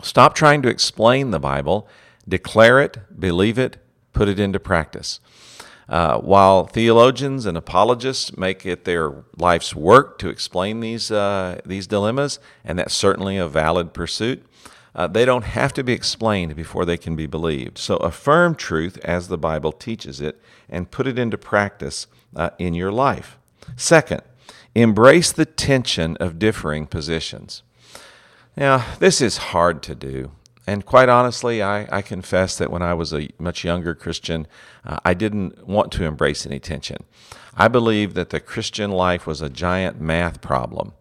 Stop 0.02 0.34
trying 0.36 0.62
to 0.62 0.70
explain 0.70 1.32
the 1.32 1.40
Bible, 1.40 1.88
declare 2.28 2.80
it, 2.80 3.20
believe 3.20 3.58
it, 3.58 3.78
put 4.14 4.30
it 4.30 4.40
into 4.40 4.60
practice. 4.60 5.20
Uh, 5.90 6.20
while 6.20 6.68
theologians 6.68 7.48
and 7.48 7.58
apologists 7.58 8.38
make 8.38 8.64
it 8.64 8.86
their 8.86 9.12
life's 9.38 9.76
work 9.76 10.20
to 10.20 10.30
explain 10.30 10.82
these, 10.82 11.10
uh, 11.10 11.60
these 11.66 11.88
dilemmas, 11.88 12.40
and 12.64 12.78
that's 12.78 12.94
certainly 12.94 13.38
a 13.38 13.48
valid 13.48 13.92
pursuit, 13.92 14.46
uh, 14.94 15.08
they 15.08 15.26
don't 15.26 15.46
have 15.46 15.74
to 15.74 15.84
be 15.84 15.94
explained 15.94 16.56
before 16.56 16.86
they 16.86 16.98
can 16.98 17.16
be 17.16 17.26
believed. 17.26 17.80
So 17.80 17.98
affirm 17.98 18.54
truth 18.54 19.00
as 19.04 19.28
the 19.28 19.38
Bible 19.38 19.72
teaches 19.72 20.22
it 20.22 20.40
and 20.70 20.92
put 20.92 21.08
it 21.08 21.18
into 21.18 21.40
practice 21.40 22.06
uh, 22.36 22.52
in 22.60 22.76
your 22.76 22.92
life. 22.92 23.40
Second, 23.76 24.22
embrace 24.76 25.32
the 25.32 25.46
tension 25.46 26.18
of 26.18 26.38
differing 26.38 26.86
positions. 26.86 27.64
Now, 28.56 28.86
this 29.00 29.22
is 29.22 29.38
hard 29.38 29.82
to 29.84 29.96
do. 29.96 30.32
And 30.70 30.86
quite 30.86 31.10
honestly, 31.10 31.64
I, 31.64 31.88
I 31.98 32.04
confess 32.04 32.56
that 32.60 32.70
when 32.70 32.84
I 32.84 32.94
was 32.94 33.12
a 33.12 33.28
much 33.40 33.64
younger 33.64 33.96
Christian, 33.96 34.46
uh, 34.86 35.00
I 35.04 35.16
didn't 35.16 35.68
want 35.68 35.92
to 35.94 36.04
embrace 36.04 36.46
any 36.46 36.60
tension. 36.60 37.06
I 37.56 37.68
believed 37.68 38.14
that 38.14 38.30
the 38.30 38.40
Christian 38.40 38.92
life 38.92 39.26
was 39.26 39.42
a 39.42 39.50
giant 39.50 40.00
math 40.00 40.42
problem, 40.42 40.94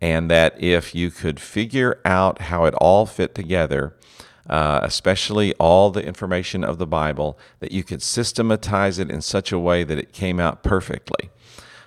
and 0.00 0.30
that 0.30 0.62
if 0.62 0.94
you 0.94 1.10
could 1.10 1.40
figure 1.40 2.00
out 2.04 2.42
how 2.42 2.66
it 2.66 2.74
all 2.74 3.04
fit 3.04 3.34
together, 3.34 3.96
uh, 4.48 4.78
especially 4.84 5.52
all 5.54 5.90
the 5.90 6.06
information 6.06 6.62
of 6.62 6.78
the 6.78 6.86
Bible, 6.86 7.36
that 7.58 7.72
you 7.72 7.82
could 7.82 8.02
systematize 8.02 9.00
it 9.00 9.10
in 9.10 9.20
such 9.22 9.50
a 9.50 9.58
way 9.58 9.82
that 9.82 9.98
it 9.98 10.12
came 10.12 10.38
out 10.38 10.62
perfectly. 10.62 11.30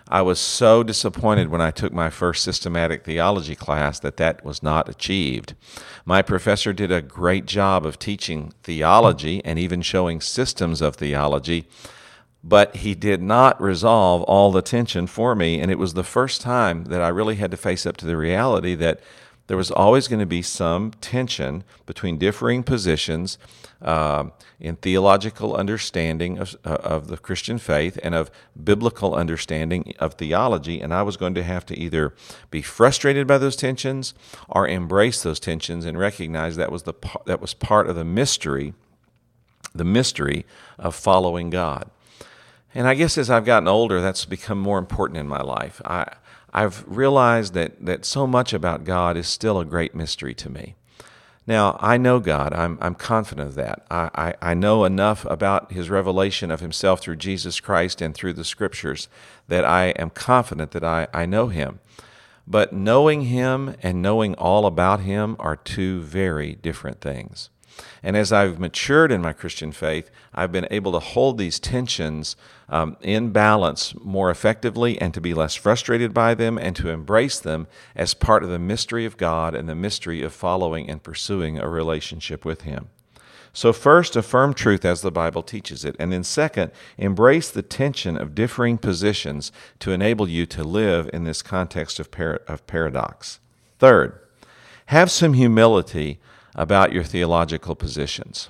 I 0.10 0.24
was 0.24 0.39
so 0.39 0.82
disappointed 0.82 1.50
when 1.50 1.62
I 1.62 1.70
took 1.70 1.94
my 1.94 2.10
first 2.10 2.44
systematic 2.44 3.04
theology 3.04 3.56
class 3.56 4.00
that 4.00 4.18
that 4.18 4.44
was 4.44 4.63
not 4.63 4.89
achieved. 4.89 5.54
My 6.04 6.24
professor 6.24 6.74
did 6.74 6.92
a 6.92 7.01
great 7.01 7.46
job 7.46 7.86
of 7.86 8.00
teaching 8.00 8.54
theology 8.63 9.44
and 9.46 9.60
even 9.60 9.84
showing 9.84 10.20
systems 10.20 10.82
of 10.82 10.96
theology, 10.96 11.68
but 12.44 12.78
he 12.78 12.96
did 12.96 13.22
not 13.22 13.62
resolve 13.62 14.24
all 14.24 14.51
the 14.51 14.63
tension 14.63 15.06
for 15.06 15.36
me. 15.36 15.60
And 15.60 15.70
it 15.70 15.78
was 15.78 15.94
the 15.94 16.04
first 16.04 16.42
time 16.42 16.86
that 16.86 17.01
I 17.01 17.10
really 17.10 17.36
had 17.36 17.51
to 17.51 17.58
face 17.58 17.86
up 17.86 17.96
to 17.98 18.08
the 18.08 18.18
reality 18.18 18.74
that 18.75 19.01
there 19.50 19.58
was 19.58 19.72
always 19.72 20.08
going 20.08 20.20
to 20.20 20.27
be 20.27 20.44
some 20.44 20.91
tension 21.01 21.63
between 21.88 22.20
differing 22.20 22.62
positions 22.62 23.39
uh, 23.82 24.25
in 24.60 24.75
theological 24.75 25.56
understanding 25.56 26.38
of, 26.38 26.56
uh, 26.63 26.77
of 26.84 27.08
the 27.08 27.18
Christian 27.18 27.58
faith 27.58 27.98
and 28.03 28.13
of 28.13 28.29
biblical 28.63 29.15
understanding 29.15 29.96
of 29.98 30.13
theology. 30.13 30.79
And 30.79 30.94
I 30.94 31.01
was 31.01 31.18
going 31.18 31.34
to 31.34 31.41
have 31.41 31.65
to 31.65 31.79
either 31.79 32.13
be 32.51 32.62
frustrated 32.62 33.25
by 33.25 33.39
those 33.39 33.56
tensions 33.56 34.13
or 34.48 34.68
embrace 34.68 35.24
those 35.24 35.39
tensions 35.39 35.84
and 35.84 35.98
recognize 35.98 36.56
that 36.58 36.72
was, 36.72 36.84
the, 36.84 36.94
that 37.25 37.41
was 37.41 37.56
part 37.56 37.89
of 37.89 37.96
the 37.96 38.06
mystery, 38.06 38.75
the 39.74 39.84
mystery 39.84 40.46
of 40.77 40.94
following 40.94 41.50
God. 41.50 41.89
And 42.75 42.88
I 42.88 42.94
guess 42.94 43.18
as 43.18 43.32
I've 43.32 43.46
gotten 43.46 43.68
older, 43.68 44.00
that's 44.00 44.25
become 44.25 44.60
more 44.60 44.77
important 44.77 45.18
in 45.18 45.27
my 45.27 45.41
life. 45.41 45.82
I, 45.84 46.13
I've 46.53 46.84
realized 46.88 47.53
that, 47.53 47.86
that 47.86 48.06
so 48.06 48.25
much 48.25 48.53
about 48.53 48.84
God 48.84 49.18
is 49.18 49.27
still 49.27 49.60
a 49.60 49.65
great 49.65 49.94
mystery 49.94 50.34
to 50.36 50.50
me. 50.50 50.75
Now, 51.48 51.77
I 51.79 51.98
know 51.98 52.20
God. 52.20 52.53
I'm, 52.53 52.77
I'm 52.79 52.94
confident 52.94 53.48
of 53.48 53.56
that. 53.56 53.84
I, 53.89 54.10
I, 54.13 54.51
I 54.51 54.53
know 54.53 54.84
enough 54.84 55.25
about 55.25 55.72
His 55.72 55.89
revelation 55.89 56.51
of 56.51 56.60
Himself 56.60 57.01
through 57.01 57.15
Jesus 57.15 57.60
Christ 57.60 58.01
and 58.01 58.13
through 58.13 58.34
the 58.34 58.44
Scriptures 58.46 59.08
that 59.48 59.65
I 59.65 59.88
am 59.98 60.12
confident 60.12 60.72
that 60.72 60.84
I, 60.84 61.08
I 61.12 61.25
know 61.25 61.48
Him. 61.48 61.79
But 62.46 62.74
knowing 62.74 63.22
Him 63.24 63.75
and 63.82 64.01
knowing 64.01 64.36
all 64.36 64.68
about 64.68 65.00
Him 65.00 65.36
are 65.39 65.56
two 65.56 66.01
very 66.01 66.53
different 66.53 67.01
things. 67.01 67.50
And 68.03 68.15
as 68.15 68.32
I've 68.32 68.60
matured 68.60 69.12
in 69.12 69.22
my 69.22 69.34
Christian 69.34 69.72
faith, 69.72 70.12
I've 70.34 70.51
been 70.51 70.68
able 70.70 70.91
to 70.91 71.00
hold 71.00 71.38
these 71.38 71.60
tensions 71.60 72.36
um, 72.69 72.95
in 73.01 73.31
balance 73.31 73.93
more 74.01 74.29
effectively 74.29 74.99
and 75.01 75.13
to 75.13 75.21
be 75.21 75.33
less 75.33 75.55
frustrated 75.55 76.13
by 76.13 76.33
them 76.35 76.57
and 76.57 76.75
to 76.75 76.89
embrace 76.89 77.39
them 77.39 77.67
as 77.95 78.13
part 78.13 78.43
of 78.43 78.49
the 78.49 78.59
mystery 78.59 79.05
of 79.05 79.17
God 79.17 79.55
and 79.55 79.67
the 79.67 79.75
mystery 79.75 80.21
of 80.21 80.33
following 80.33 80.89
and 80.89 81.03
pursuing 81.03 81.57
a 81.57 81.67
relationship 81.67 82.45
with 82.45 82.61
Him. 82.61 82.89
So, 83.51 83.73
first, 83.73 84.15
affirm 84.15 84.53
truth 84.53 84.85
as 84.85 85.01
the 85.01 85.11
Bible 85.11 85.41
teaches 85.41 85.83
it. 85.83 85.95
And 85.99 86.13
then, 86.13 86.23
second, 86.23 86.71
embrace 86.97 87.49
the 87.49 87.63
tension 87.63 88.15
of 88.15 88.35
differing 88.35 88.77
positions 88.77 89.51
to 89.79 89.91
enable 89.91 90.29
you 90.29 90.45
to 90.45 90.63
live 90.63 91.09
in 91.11 91.23
this 91.23 91.41
context 91.41 91.99
of, 91.99 92.11
par- 92.11 92.41
of 92.47 92.65
paradox. 92.67 93.39
Third, 93.79 94.19
have 94.88 95.09
some 95.09 95.33
humility 95.33 96.19
about 96.53 96.93
your 96.93 97.03
theological 97.03 97.75
positions. 97.75 98.49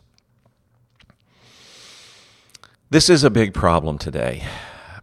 This 2.91 3.07
is 3.07 3.23
a 3.23 3.29
big 3.29 3.53
problem 3.53 3.99
today. 3.99 4.43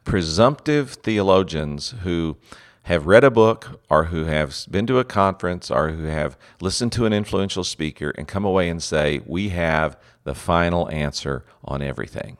Presumptive 0.03 0.95
theologians 0.95 1.95
who 2.03 2.37
have 2.83 3.07
read 3.07 3.23
a 3.23 3.31
book 3.31 3.81
or 3.89 4.07
who 4.07 4.25
have 4.25 4.67
been 4.69 4.89
to 4.89 4.99
a 4.99 5.05
conference 5.05 5.71
or 5.71 5.91
who 5.91 6.03
have 6.07 6.37
listened 6.61 6.91
to 6.95 7.07
an 7.07 7.13
influential 7.13 7.63
speaker 7.63 8.11
and 8.19 8.27
come 8.27 8.45
away 8.45 8.69
and 8.69 8.83
say, 8.83 9.21
We 9.25 9.51
have 9.51 9.97
the 10.25 10.35
final 10.35 10.91
answer 10.91 11.45
on 11.65 11.81
everything. 11.81 12.39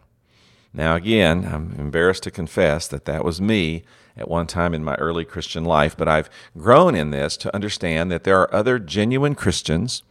Now, 0.73 0.97
again, 0.97 1.45
I'm 1.45 1.77
embarrassed 1.79 2.25
to 2.25 2.33
confess 2.33 2.89
that 2.89 3.05
that 3.05 3.25
was 3.25 3.41
me 3.41 3.85
at 4.17 4.29
one 4.29 4.47
time 4.47 4.75
in 4.75 4.83
my 4.83 4.95
early 4.97 5.25
Christian 5.25 5.65
life, 5.65 5.97
but 5.97 6.09
I've 6.09 6.31
grown 6.57 6.95
in 6.95 7.11
this 7.11 7.37
to 7.39 7.55
understand 7.55 8.11
that 8.11 8.25
there 8.25 8.41
are 8.41 8.55
other 8.55 8.79
genuine 8.79 9.35
Christians 9.35 10.03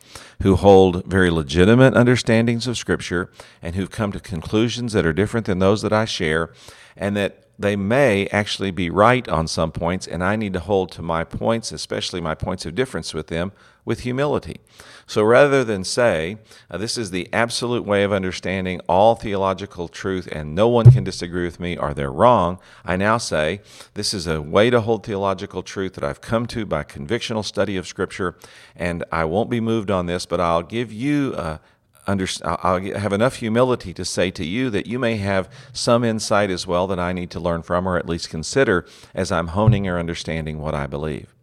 who 0.42 0.56
hold 0.56 1.06
very 1.06 1.30
legitimate 1.30 1.96
understandings 1.96 2.68
of 2.68 2.78
Scripture 2.78 3.32
and 3.62 3.76
who've 3.76 3.92
come 3.92 4.12
to 4.12 4.20
conclusions 4.20 4.94
that 4.94 5.06
are 5.06 5.14
different 5.14 5.46
than 5.46 5.60
those 5.60 5.82
that 5.82 5.94
I 5.94 6.06
share, 6.06 6.52
and 6.96 7.16
that 7.18 7.45
they 7.58 7.76
may 7.76 8.28
actually 8.28 8.72
be 8.72 8.90
right 8.90 9.28
on 9.28 9.48
some 9.48 9.72
points, 9.72 10.08
and 10.08 10.24
I 10.24 10.36
need 10.36 10.54
to 10.54 10.60
hold 10.60 10.92
to 10.94 11.02
my 11.02 11.24
points, 11.24 11.72
especially 11.72 12.22
my 12.22 12.36
points 12.36 12.66
of 12.66 12.76
difference 12.76 13.14
with 13.14 13.28
them, 13.28 13.52
with 13.86 14.02
humility. 14.02 14.60
So 15.08 15.24
rather 15.24 15.64
than 15.64 15.84
say, 15.84 16.38
uh, 16.72 16.78
this 16.78 16.98
is 16.98 17.12
the 17.12 17.30
absolute 17.32 17.86
way 17.86 18.04
of 18.04 18.12
understanding 18.12 18.82
all 18.90 19.14
theological 19.14 19.88
truth 19.88 20.28
and 20.32 20.56
no 20.56 20.68
one 20.68 20.92
can 20.92 21.04
disagree 21.04 21.46
with 21.46 21.60
me 21.60 21.78
or 21.78 21.94
they're 21.94 22.12
wrong, 22.12 22.58
I 22.84 22.96
now 22.96 23.20
say, 23.20 23.62
this 23.94 24.14
is 24.16 24.26
a 24.26 24.42
way 24.42 24.72
to 24.72 24.82
hold 24.82 25.06
theological 25.06 25.62
truth 25.62 25.94
that 25.94 26.04
I've 26.04 26.22
come 26.22 26.48
to 26.48 26.66
by 26.66 26.84
convictional 26.84 27.46
study 27.46 27.78
of 27.78 27.88
Scripture, 27.88 28.36
and 28.76 29.04
I 29.12 29.26
won't 29.26 29.52
be 29.52 29.62
moved 29.62 29.92
on 29.92 30.08
this, 30.08 30.26
but 30.26 30.42
I'll 30.42 30.64
give 30.64 30.92
you 30.92 31.36
a 31.36 31.62
under, 32.08 32.28
I'll 32.44 32.80
have 32.80 33.14
enough 33.14 33.36
humility 33.38 33.94
to 33.94 34.06
say 34.06 34.32
to 34.32 34.46
you 34.46 34.70
that 34.70 34.88
you 34.88 35.00
may 35.00 35.18
have 35.18 35.50
some 35.74 36.04
insight 36.04 36.50
as 36.50 36.68
well 36.68 36.88
that 36.88 37.00
I 37.00 37.14
need 37.14 37.32
to 37.32 37.40
learn 37.40 37.64
from 37.64 37.88
or 37.88 37.98
at 37.98 38.08
least 38.08 38.30
consider 38.30 38.86
as 39.14 39.32
I'm 39.32 39.48
honing 39.48 39.88
or 39.88 39.98
understanding 39.98 40.60
what 40.60 40.76
I 40.76 40.88
believe. 40.88 41.34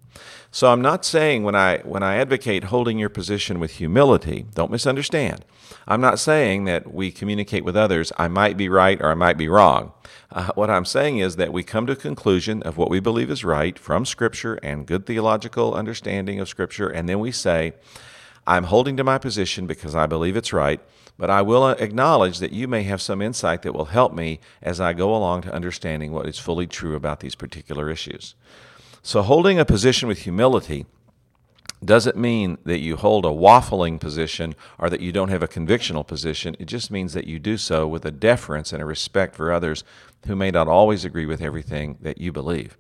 So 0.55 0.71
I'm 0.71 0.83
not 0.83 1.07
saying 1.07 1.45
when 1.45 1.55
I 1.55 1.79
when 1.79 2.03
I 2.03 2.17
advocate 2.17 2.65
holding 2.65 2.99
your 2.99 3.09
position 3.09 3.59
with 3.59 3.73
humility, 3.73 4.45
don't 4.55 4.71
misunderstand. 4.71 5.47
I'm 5.89 6.03
not 6.03 6.19
saying 6.19 6.67
that 6.67 6.93
we 6.93 7.11
communicate 7.11 7.65
with 7.65 7.75
others, 7.75 8.13
I 8.19 8.29
might 8.29 8.59
be 8.59 8.69
right 8.69 9.01
or 9.01 9.11
I 9.11 9.15
might 9.15 9.39
be 9.39 9.49
wrong. 9.49 9.93
Uh, 10.31 10.51
what 10.55 10.69
I'm 10.69 10.85
saying 10.85 11.19
is 11.19 11.37
that 11.37 11.55
we 11.55 11.63
come 11.63 11.87
to 11.87 11.95
a 11.95 11.97
conclusion 11.97 12.63
of 12.65 12.77
what 12.77 12.91
we 12.91 13.01
believe 13.01 13.31
is 13.31 13.45
right 13.45 13.79
from 13.79 14.05
Scripture 14.05 14.59
and 14.63 14.87
good 14.87 15.07
theological 15.07 15.75
understanding 15.75 16.39
of 16.39 16.51
Scripture, 16.51 16.89
and 16.89 17.09
then 17.09 17.19
we 17.19 17.33
say, 17.33 17.73
I'm 18.47 18.65
holding 18.65 18.97
to 18.97 19.05
my 19.05 19.19
position 19.19 19.67
because 19.67 19.95
I 19.95 20.07
believe 20.07 20.37
it's 20.37 20.53
right, 20.53 20.81
but 21.17 21.31
I 21.31 21.43
will 21.43 21.69
acknowledge 21.69 22.39
that 22.39 22.53
you 22.53 22.67
may 22.67 22.83
have 22.83 23.01
some 23.01 23.23
insight 23.23 23.63
that 23.63 23.75
will 23.75 23.87
help 23.87 24.13
me 24.13 24.41
as 24.61 24.81
I 24.81 24.93
go 24.93 25.15
along 25.15 25.43
to 25.43 25.55
understanding 25.55 26.13
what 26.13 26.27
is 26.27 26.39
fully 26.39 26.67
true 26.67 26.97
about 26.97 27.21
these 27.21 27.35
particular 27.35 27.89
issues. 27.89 28.35
So, 29.03 29.23
holding 29.23 29.59
a 29.59 29.65
position 29.65 30.09
with 30.09 30.21
humility 30.21 30.87
doesn't 31.85 32.17
mean 32.17 32.59
that 32.65 32.79
you 32.79 32.97
hold 32.97 33.25
a 33.25 33.29
waffling 33.29 33.99
position 33.99 34.55
or 34.79 34.89
that 34.89 35.01
you 35.01 35.13
don't 35.13 35.31
have 35.31 35.43
a 35.43 35.49
convictional 35.49 36.07
position. 36.07 36.55
It 36.59 36.67
just 36.67 36.91
means 36.91 37.13
that 37.13 37.27
you 37.27 37.39
do 37.39 37.57
so 37.57 37.89
with 37.89 38.05
a 38.05 38.13
deference 38.13 38.73
and 38.73 38.81
a 38.81 38.87
respect 38.87 39.35
for 39.35 39.53
others 39.53 39.83
who 40.27 40.37
may 40.37 40.51
not 40.51 40.69
always 40.69 41.05
agree 41.05 41.27
with 41.27 41.43
everything 41.43 41.99
that 42.01 42.19
you 42.19 42.31
believe. 42.31 42.77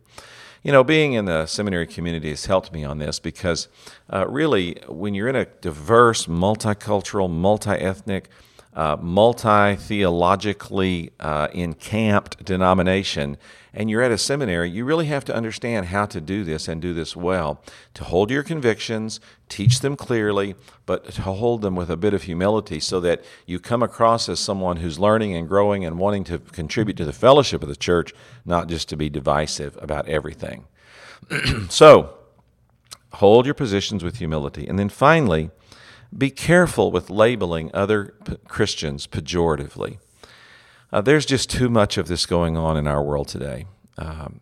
You 0.64 0.70
know, 0.70 0.84
being 0.84 1.14
in 1.14 1.24
the 1.24 1.46
seminary 1.46 1.88
community 1.88 2.28
has 2.28 2.46
helped 2.46 2.72
me 2.72 2.84
on 2.84 2.98
this 2.98 3.18
because 3.18 3.66
uh, 4.12 4.28
really, 4.28 4.76
when 4.86 5.12
you're 5.12 5.26
in 5.26 5.34
a 5.34 5.46
diverse, 5.46 6.26
multicultural, 6.26 7.28
multi 7.28 7.70
ethnic, 7.70 8.28
uh, 8.72 8.96
multi 9.00 9.74
theologically 9.74 11.10
uh, 11.18 11.48
encamped 11.52 12.44
denomination, 12.44 13.38
and 13.74 13.88
you're 13.88 14.02
at 14.02 14.10
a 14.10 14.18
seminary, 14.18 14.70
you 14.70 14.84
really 14.84 15.06
have 15.06 15.24
to 15.24 15.34
understand 15.34 15.86
how 15.86 16.06
to 16.06 16.20
do 16.20 16.44
this 16.44 16.68
and 16.68 16.82
do 16.82 16.92
this 16.92 17.16
well. 17.16 17.62
To 17.94 18.04
hold 18.04 18.30
your 18.30 18.42
convictions, 18.42 19.20
teach 19.48 19.80
them 19.80 19.96
clearly, 19.96 20.54
but 20.84 21.06
to 21.12 21.22
hold 21.22 21.62
them 21.62 21.74
with 21.74 21.90
a 21.90 21.96
bit 21.96 22.12
of 22.12 22.24
humility 22.24 22.80
so 22.80 23.00
that 23.00 23.24
you 23.46 23.58
come 23.58 23.82
across 23.82 24.28
as 24.28 24.40
someone 24.40 24.78
who's 24.78 24.98
learning 24.98 25.34
and 25.34 25.48
growing 25.48 25.84
and 25.84 25.98
wanting 25.98 26.24
to 26.24 26.38
contribute 26.38 26.96
to 26.98 27.04
the 27.04 27.12
fellowship 27.12 27.62
of 27.62 27.68
the 27.68 27.76
church, 27.76 28.12
not 28.44 28.68
just 28.68 28.88
to 28.90 28.96
be 28.96 29.08
divisive 29.08 29.78
about 29.80 30.08
everything. 30.08 30.66
so, 31.68 32.14
hold 33.14 33.46
your 33.46 33.54
positions 33.54 34.04
with 34.04 34.16
humility. 34.16 34.66
And 34.66 34.78
then 34.78 34.88
finally, 34.88 35.50
be 36.16 36.30
careful 36.30 36.90
with 36.90 37.08
labeling 37.08 37.70
other 37.72 38.14
Christians 38.48 39.06
pejoratively. 39.06 39.98
Uh, 40.92 41.00
there's 41.00 41.24
just 41.24 41.48
too 41.48 41.70
much 41.70 41.96
of 41.96 42.06
this 42.06 42.26
going 42.26 42.56
on 42.56 42.76
in 42.76 42.86
our 42.86 43.02
world 43.02 43.26
today. 43.26 43.64
Um, 43.96 44.40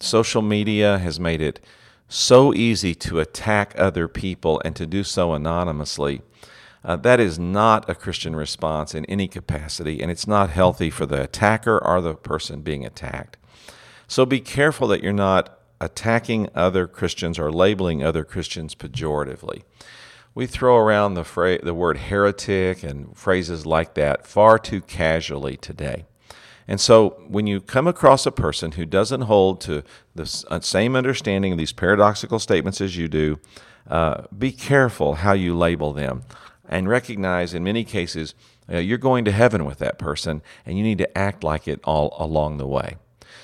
social 0.00 0.42
media 0.42 0.98
has 0.98 1.20
made 1.20 1.40
it 1.40 1.64
so 2.08 2.52
easy 2.52 2.94
to 2.96 3.20
attack 3.20 3.74
other 3.78 4.08
people 4.08 4.60
and 4.64 4.74
to 4.74 4.86
do 4.86 5.04
so 5.04 5.32
anonymously. 5.32 6.22
Uh, 6.84 6.96
that 6.96 7.20
is 7.20 7.38
not 7.38 7.88
a 7.88 7.94
Christian 7.94 8.34
response 8.36 8.94
in 8.94 9.04
any 9.06 9.28
capacity, 9.28 10.02
and 10.02 10.10
it's 10.10 10.26
not 10.26 10.50
healthy 10.50 10.90
for 10.90 11.06
the 11.06 11.22
attacker 11.22 11.78
or 11.82 12.00
the 12.00 12.14
person 12.14 12.60
being 12.60 12.84
attacked. 12.84 13.36
So 14.06 14.26
be 14.26 14.40
careful 14.40 14.88
that 14.88 15.02
you're 15.02 15.12
not 15.12 15.58
attacking 15.80 16.48
other 16.54 16.86
Christians 16.86 17.38
or 17.38 17.52
labeling 17.52 18.02
other 18.02 18.24
Christians 18.24 18.74
pejoratively 18.74 19.62
we 20.34 20.46
throw 20.46 20.76
around 20.76 21.14
the, 21.14 21.24
fra- 21.24 21.64
the 21.64 21.74
word 21.74 21.96
heretic 21.96 22.82
and 22.82 23.16
phrases 23.16 23.64
like 23.64 23.94
that 23.94 24.26
far 24.26 24.58
too 24.58 24.80
casually 24.80 25.56
today. 25.56 26.04
And 26.66 26.80
so, 26.80 27.10
when 27.28 27.46
you 27.46 27.60
come 27.60 27.86
across 27.86 28.24
a 28.24 28.32
person 28.32 28.72
who 28.72 28.86
doesn't 28.86 29.22
hold 29.22 29.60
to 29.62 29.82
the 30.14 30.44
uh, 30.50 30.60
same 30.60 30.96
understanding 30.96 31.52
of 31.52 31.58
these 31.58 31.72
paradoxical 31.72 32.38
statements 32.38 32.80
as 32.80 32.96
you 32.96 33.06
do, 33.06 33.38
uh, 33.88 34.22
be 34.36 34.50
careful 34.50 35.16
how 35.16 35.34
you 35.34 35.54
label 35.54 35.92
them 35.92 36.22
and 36.66 36.88
recognize 36.88 37.52
in 37.52 37.62
many 37.62 37.84
cases 37.84 38.34
uh, 38.72 38.78
you're 38.78 38.96
going 38.96 39.26
to 39.26 39.32
heaven 39.32 39.66
with 39.66 39.78
that 39.78 39.98
person 39.98 40.40
and 40.64 40.78
you 40.78 40.82
need 40.82 40.96
to 40.96 41.18
act 41.18 41.44
like 41.44 41.68
it 41.68 41.80
all 41.84 42.16
along 42.18 42.56
the 42.56 42.66
way. 42.66 42.96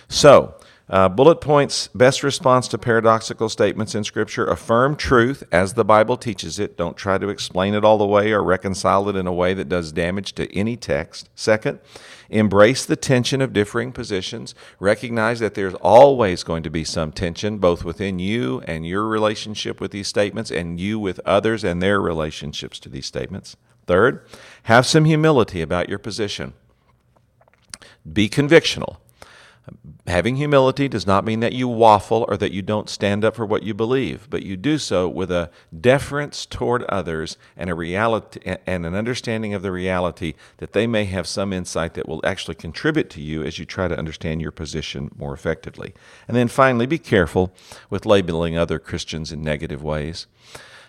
So, 0.08 0.54
uh, 0.90 1.08
bullet 1.08 1.40
points 1.40 1.88
best 1.94 2.24
response 2.24 2.66
to 2.66 2.76
paradoxical 2.76 3.48
statements 3.48 3.94
in 3.94 4.02
Scripture 4.02 4.44
affirm 4.46 4.96
truth 4.96 5.44
as 5.52 5.74
the 5.74 5.84
Bible 5.84 6.16
teaches 6.16 6.58
it. 6.58 6.76
Don't 6.76 6.96
try 6.96 7.16
to 7.16 7.28
explain 7.28 7.74
it 7.74 7.84
all 7.84 7.96
the 7.96 8.06
way 8.06 8.32
or 8.32 8.42
reconcile 8.42 9.08
it 9.08 9.14
in 9.14 9.28
a 9.28 9.32
way 9.32 9.54
that 9.54 9.68
does 9.68 9.92
damage 9.92 10.32
to 10.34 10.52
any 10.52 10.76
text. 10.76 11.28
Second, 11.36 11.78
embrace 12.28 12.84
the 12.84 12.96
tension 12.96 13.40
of 13.40 13.52
differing 13.52 13.92
positions. 13.92 14.52
Recognize 14.80 15.38
that 15.38 15.54
there's 15.54 15.74
always 15.74 16.42
going 16.42 16.64
to 16.64 16.70
be 16.70 16.82
some 16.82 17.12
tension, 17.12 17.58
both 17.58 17.84
within 17.84 18.18
you 18.18 18.60
and 18.66 18.84
your 18.84 19.06
relationship 19.06 19.80
with 19.80 19.92
these 19.92 20.08
statements, 20.08 20.50
and 20.50 20.80
you 20.80 20.98
with 20.98 21.20
others 21.24 21.62
and 21.62 21.80
their 21.80 22.00
relationships 22.00 22.80
to 22.80 22.88
these 22.88 23.06
statements. 23.06 23.56
Third, 23.86 24.26
have 24.64 24.86
some 24.86 25.04
humility 25.04 25.62
about 25.62 25.88
your 25.88 25.98
position. 26.00 26.52
Be 28.12 28.28
convictional. 28.28 28.96
Having 30.06 30.36
humility 30.36 30.88
does 30.88 31.06
not 31.06 31.24
mean 31.24 31.40
that 31.40 31.52
you 31.52 31.68
waffle 31.68 32.24
or 32.28 32.36
that 32.36 32.52
you 32.52 32.62
don't 32.62 32.88
stand 32.88 33.24
up 33.24 33.36
for 33.36 33.46
what 33.46 33.62
you 33.62 33.74
believe, 33.74 34.28
but 34.28 34.42
you 34.42 34.56
do 34.56 34.78
so 34.78 35.08
with 35.08 35.30
a 35.30 35.50
deference 35.78 36.46
toward 36.46 36.82
others 36.84 37.36
and 37.56 37.70
a 37.70 37.74
reality 37.74 38.40
and 38.44 38.86
an 38.86 38.94
understanding 38.94 39.54
of 39.54 39.62
the 39.62 39.70
reality 39.70 40.34
that 40.56 40.72
they 40.72 40.86
may 40.86 41.04
have 41.04 41.28
some 41.28 41.52
insight 41.52 41.94
that 41.94 42.08
will 42.08 42.20
actually 42.24 42.54
contribute 42.54 43.10
to 43.10 43.20
you 43.20 43.42
as 43.42 43.58
you 43.58 43.64
try 43.64 43.86
to 43.86 43.98
understand 43.98 44.40
your 44.40 44.50
position 44.50 45.10
more 45.16 45.34
effectively. 45.34 45.94
And 46.26 46.36
then 46.36 46.48
finally, 46.48 46.86
be 46.86 46.98
careful 46.98 47.52
with 47.88 48.06
labeling 48.06 48.56
other 48.56 48.78
Christians 48.78 49.30
in 49.30 49.42
negative 49.42 49.82
ways. 49.82 50.26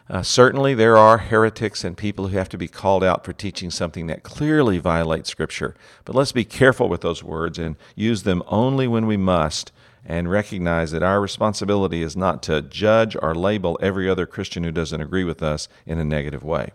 Uh, 0.10 0.22
certainly, 0.22 0.74
there 0.74 0.98
are 0.98 1.18
heretics 1.18 1.84
and 1.84 1.98
people 1.98 2.28
who 2.28 2.38
have 2.38 2.50
to 2.50 2.58
be 2.58 2.68
called 2.68 3.04
out 3.04 3.24
for 3.24 3.34
teaching 3.34 3.72
something 3.72 4.08
that 4.08 4.24
clearly 4.24 4.78
violates 4.78 5.30
Scripture. 5.30 5.76
But 6.04 6.16
let's 6.16 6.34
be 6.34 6.44
careful 6.44 6.90
with 6.90 7.02
those 7.02 7.24
words 7.24 7.58
and 7.58 7.78
use 7.96 8.24
them 8.24 8.44
only 8.48 8.88
when 8.88 9.08
we 9.08 9.18
must, 9.18 9.72
and 10.06 10.30
recognize 10.30 10.92
that 10.92 11.04
our 11.04 11.22
responsibility 11.22 12.02
is 12.02 12.18
not 12.18 12.42
to 12.44 12.62
judge 12.62 13.16
or 13.22 13.36
label 13.36 13.78
every 13.82 14.10
other 14.10 14.26
Christian 14.26 14.64
who 14.64 14.72
doesn't 14.72 15.02
agree 15.02 15.24
with 15.24 15.44
us 15.44 15.68
in 15.86 16.00
a 16.00 16.04
negative 16.04 16.44
way. 16.44 16.72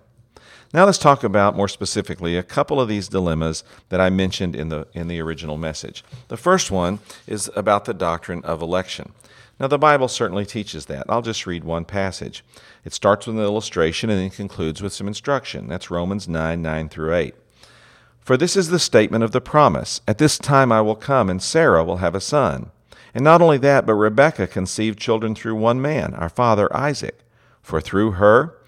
Now 0.72 0.84
let's 0.84 0.98
talk 0.98 1.22
about 1.22 1.56
more 1.56 1.68
specifically 1.68 2.36
a 2.36 2.42
couple 2.42 2.80
of 2.80 2.88
these 2.88 3.08
dilemmas 3.08 3.64
that 3.88 4.00
I 4.00 4.10
mentioned 4.10 4.56
in 4.56 4.68
the 4.68 4.86
in 4.94 5.08
the 5.08 5.20
original 5.20 5.56
message. 5.56 6.04
The 6.28 6.36
first 6.36 6.70
one 6.70 6.98
is 7.26 7.50
about 7.56 7.84
the 7.84 7.94
doctrine 7.94 8.42
of 8.44 8.62
election. 8.62 9.12
Now, 9.58 9.68
the 9.68 9.78
Bible 9.78 10.08
certainly 10.08 10.44
teaches 10.44 10.86
that. 10.86 11.06
I'll 11.08 11.22
just 11.22 11.46
read 11.46 11.64
one 11.64 11.86
passage. 11.86 12.44
It 12.84 12.92
starts 12.92 13.26
with 13.26 13.36
an 13.36 13.42
illustration 13.42 14.10
and 14.10 14.20
then 14.20 14.30
concludes 14.30 14.82
with 14.82 14.92
some 14.92 15.08
instruction. 15.08 15.66
That's 15.68 15.90
Romans 15.90 16.28
9 16.28 16.60
9 16.60 16.88
through 16.90 17.14
8. 17.14 17.34
For 18.20 18.36
this 18.36 18.56
is 18.56 18.68
the 18.68 18.78
statement 18.78 19.24
of 19.24 19.32
the 19.32 19.40
promise 19.40 20.00
At 20.06 20.18
this 20.18 20.36
time 20.36 20.72
I 20.72 20.82
will 20.82 20.96
come, 20.96 21.30
and 21.30 21.42
Sarah 21.42 21.84
will 21.84 21.98
have 21.98 22.14
a 22.14 22.20
son. 22.20 22.70
And 23.14 23.24
not 23.24 23.40
only 23.40 23.56
that, 23.58 23.86
but 23.86 23.94
Rebekah 23.94 24.48
conceived 24.48 24.98
children 24.98 25.34
through 25.34 25.54
one 25.54 25.80
man, 25.80 26.12
our 26.14 26.28
father 26.28 26.74
Isaac. 26.76 27.20
For 27.62 27.80
through 27.80 28.12
her, 28.12 28.58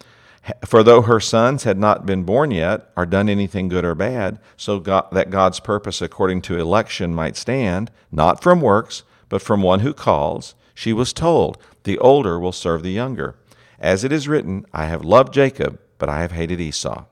for 0.65 0.83
though 0.83 1.03
her 1.03 1.21
sons 1.21 1.65
had 1.65 1.79
not 1.79 2.07
been 2.07 2.23
born 2.23 2.51
yet, 2.51 2.91
or 2.97 3.05
done 3.05 3.29
anything 3.29 3.69
good 3.69 3.85
or 3.85 3.95
bad, 3.95 4.39
so 4.57 4.81
God, 4.81 5.09
that 5.13 5.29
God's 5.29 5.61
purpose 5.61 6.01
according 6.01 6.43
to 6.43 6.59
election 6.59 7.15
might 7.15 7.37
stand, 7.37 7.91
not 8.11 8.43
from 8.43 8.63
works, 8.63 9.03
but 9.29 9.43
from 9.43 9.61
one 9.61 9.81
who 9.81 9.93
calls, 9.93 10.55
she 10.79 10.93
was 10.93 11.13
told, 11.13 11.59
The 11.83 11.99
older 11.99 12.39
will 12.39 12.53
serve 12.53 12.85
the 12.85 12.93
younger. 12.93 13.35
As 13.81 14.05
it 14.05 14.13
is 14.13 14.29
written, 14.29 14.65
I 14.73 14.85
have 14.85 15.05
loved 15.05 15.35
Jacob, 15.35 15.81
but 15.99 16.09
I 16.09 16.21
have 16.21 16.31
hated 16.31 16.61
Esau. 16.61 17.07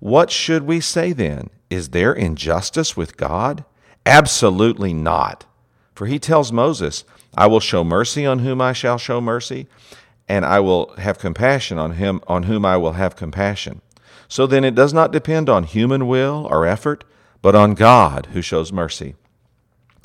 What 0.00 0.30
should 0.30 0.62
we 0.62 0.80
say 0.80 1.12
then? 1.12 1.50
Is 1.68 1.90
there 1.90 2.14
injustice 2.14 2.96
with 2.96 3.18
God? 3.18 3.66
Absolutely 4.06 4.94
not. 4.94 5.44
For 5.94 6.06
he 6.06 6.18
tells 6.18 6.50
Moses, 6.50 7.04
I 7.36 7.46
will 7.46 7.60
show 7.60 7.84
mercy 7.84 8.24
on 8.24 8.38
whom 8.38 8.62
I 8.62 8.72
shall 8.72 8.96
show 8.96 9.20
mercy, 9.20 9.66
and 10.26 10.42
I 10.42 10.60
will 10.60 10.94
have 10.96 11.18
compassion 11.18 11.78
on 11.78 11.96
him 11.96 12.22
on 12.26 12.44
whom 12.44 12.64
I 12.64 12.78
will 12.78 12.94
have 12.94 13.16
compassion. 13.16 13.82
So 14.28 14.46
then 14.46 14.64
it 14.64 14.74
does 14.74 14.94
not 14.94 15.12
depend 15.12 15.50
on 15.50 15.64
human 15.64 16.06
will 16.06 16.48
or 16.50 16.64
effort, 16.64 17.04
but 17.42 17.54
on 17.54 17.74
God 17.74 18.28
who 18.32 18.40
shows 18.40 18.72
mercy. 18.72 19.14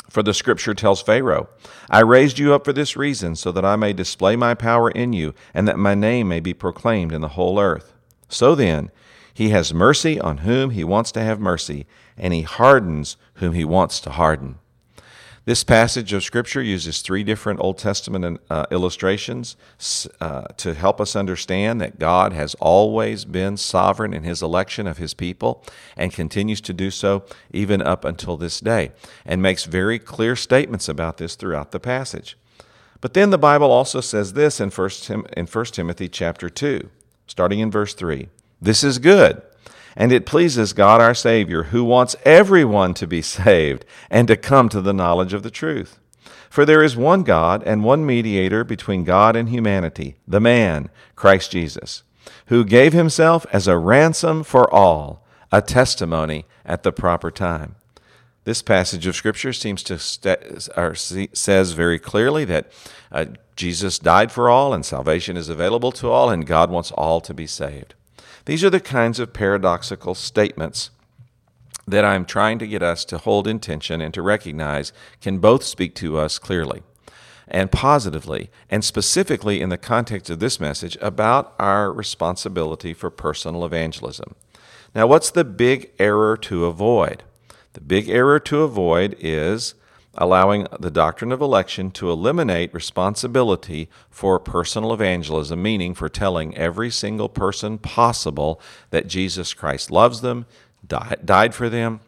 For 0.10 0.24
the 0.24 0.34
scripture 0.34 0.74
tells 0.74 1.02
Pharaoh, 1.02 1.50
I 1.90 2.00
raised 2.00 2.40
you 2.40 2.54
up 2.54 2.66
for 2.66 2.74
this 2.74 2.96
reason, 2.96 3.36
so 3.36 3.52
that 3.52 3.66
I 3.66 3.76
may 3.76 3.94
display 3.94 4.36
my 4.36 4.54
power 4.54 4.90
in 4.90 5.14
you, 5.14 5.34
and 5.54 5.68
that 5.68 5.78
my 5.78 5.96
name 5.96 6.28
may 6.28 6.40
be 6.40 6.54
proclaimed 6.54 7.12
in 7.12 7.22
the 7.22 7.30
whole 7.30 7.60
earth. 7.60 7.94
So 8.30 8.56
then, 8.56 8.92
he 9.34 9.50
has 9.50 9.74
mercy 9.74 10.20
on 10.20 10.40
whom 10.40 10.72
he 10.72 10.84
wants 10.84 11.12
to 11.12 11.22
have 11.22 11.40
mercy, 11.40 11.86
and 12.18 12.34
he 12.34 12.42
hardens 12.42 13.18
whom 13.36 13.54
he 13.54 13.66
wants 13.66 14.00
to 14.02 14.12
harden. 14.12 14.60
This 15.48 15.64
passage 15.64 16.12
of 16.12 16.26
Scripture 16.26 16.62
uses 16.62 17.02
three 17.02 17.24
different 17.24 17.62
Old 17.62 17.78
Testament 17.78 18.42
uh, 18.50 18.66
illustrations 18.70 19.56
uh, 20.20 20.42
to 20.58 20.74
help 20.74 21.00
us 21.00 21.16
understand 21.16 21.80
that 21.80 22.00
God 22.00 22.34
has 22.34 22.54
always 22.56 23.24
been 23.24 23.56
sovereign 23.56 24.14
in 24.14 24.24
his 24.24 24.42
election 24.42 24.88
of 24.88 24.98
his 24.98 25.14
people 25.14 25.64
and 25.96 26.12
continues 26.12 26.60
to 26.60 26.74
do 26.74 26.92
so 26.92 27.24
even 27.54 27.82
up 27.82 28.04
until 28.04 28.36
this 28.36 28.60
day, 28.60 28.92
and 29.26 29.42
makes 29.42 29.64
very 29.64 30.00
clear 30.00 30.36
statements 30.36 30.90
about 30.90 31.16
this 31.16 31.36
throughout 31.36 31.72
the 31.72 31.80
passage. 31.80 32.38
But 33.00 33.14
then 33.14 33.30
the 33.30 33.38
Bible 33.38 33.72
also 33.72 34.02
says 34.02 34.34
this 34.34 34.60
in 34.60 34.70
1, 34.70 34.90
Tim- 34.90 35.28
in 35.38 35.48
1 35.48 35.66
Timothy 35.68 36.10
chapter 36.10 36.50
2, 36.50 36.90
starting 37.26 37.60
in 37.60 37.72
verse 37.72 37.94
3. 37.94 38.28
This 38.62 38.84
is 38.84 39.00
good 39.00 39.42
and 40.00 40.12
it 40.12 40.28
pleases 40.28 40.74
God 40.74 41.02
our 41.02 41.16
Savior, 41.16 41.64
who 41.64 41.84
wants 41.84 42.16
everyone 42.24 42.94
to 42.94 43.08
be 43.08 43.22
saved 43.24 43.84
and 44.10 44.28
to 44.28 44.38
come 44.38 44.70
to 44.70 44.80
the 44.80 44.94
knowledge 44.94 45.34
of 45.34 45.44
the 45.44 45.52
truth. 45.52 46.00
For 46.50 46.66
there 46.66 46.84
is 46.84 46.96
one 46.96 47.24
God 47.24 47.64
and 47.66 47.84
one 47.84 48.06
mediator 48.06 48.64
between 48.64 49.04
God 49.04 49.36
and 49.36 49.50
humanity, 49.50 50.16
the 50.28 50.40
man, 50.40 50.90
Christ 51.16 51.52
Jesus, 51.52 52.04
who 52.46 52.64
gave 52.64 52.94
himself 52.94 53.46
as 53.52 53.68
a 53.68 53.78
ransom 53.78 54.44
for 54.44 54.72
all, 54.74 55.26
a 55.52 55.62
testimony 55.62 56.46
at 56.64 56.84
the 56.84 56.92
proper 56.92 57.32
time. 57.32 57.76
This 58.44 58.62
passage 58.62 59.08
of 59.08 59.16
Scripture 59.16 59.52
seems 59.52 59.84
to 59.84 60.00
st- 60.00 60.70
or 60.78 60.96
says 60.96 61.72
very 61.72 62.00
clearly 62.00 62.46
that 62.46 62.72
uh, 63.12 63.26
Jesus 63.56 64.00
died 64.00 64.32
for 64.32 64.50
all, 64.50 64.74
and 64.74 64.86
salvation 64.86 65.36
is 65.36 65.50
available 65.50 65.92
to 65.94 66.10
all, 66.10 66.30
and 66.30 66.46
God 66.46 66.70
wants 66.70 66.92
all 66.92 67.20
to 67.22 67.34
be 67.34 67.48
saved. 67.48 67.96
These 68.48 68.64
are 68.64 68.70
the 68.70 68.80
kinds 68.80 69.20
of 69.20 69.34
paradoxical 69.34 70.16
statements 70.16 70.90
that 71.86 72.06
I'm 72.06 72.24
trying 72.24 72.60
to 72.60 72.68
get 72.68 72.82
us 72.82 73.04
to 73.04 73.18
hold 73.18 73.46
in 73.46 73.60
tension 73.60 74.00
and 74.00 74.14
to 74.14 74.22
recognize 74.22 74.94
can 75.20 75.40
both 75.40 75.64
speak 75.64 75.94
to 75.96 76.18
us 76.18 76.40
clearly 76.40 76.82
and 77.46 77.74
positively, 77.74 78.50
and 78.70 78.86
specifically 78.86 79.60
in 79.60 79.68
the 79.68 79.78
context 79.78 80.30
of 80.30 80.40
this 80.40 80.62
message 80.62 80.98
about 81.02 81.56
our 81.60 81.92
responsibility 81.92 82.94
for 82.94 83.10
personal 83.10 83.66
evangelism. 83.66 84.34
Now, 84.96 85.08
what's 85.08 85.30
the 85.30 85.44
big 85.44 85.92
error 86.00 86.38
to 86.38 86.68
avoid? 86.68 87.24
The 87.74 87.82
big 87.82 88.10
error 88.10 88.40
to 88.40 88.62
avoid 88.64 89.18
is 89.20 89.74
allowing 90.18 90.68
the 90.80 90.92
doctrine 90.92 91.32
of 91.32 91.42
election 91.42 91.92
to 91.92 92.12
eliminate 92.12 92.74
responsibility 92.74 93.88
for 94.10 94.40
personal 94.40 94.94
evangelism, 94.94 95.62
meaning 95.62 95.94
for 95.94 96.10
telling 96.10 96.58
every 96.58 96.90
single 96.90 97.30
person 97.30 97.78
possible 97.78 98.60
that 98.90 99.08
Jesus 99.08 99.54
Christ 99.54 99.92
loves 99.92 100.22
them, 100.22 100.46
died 100.88 101.54
for 101.54 101.70
them, 101.70 102.00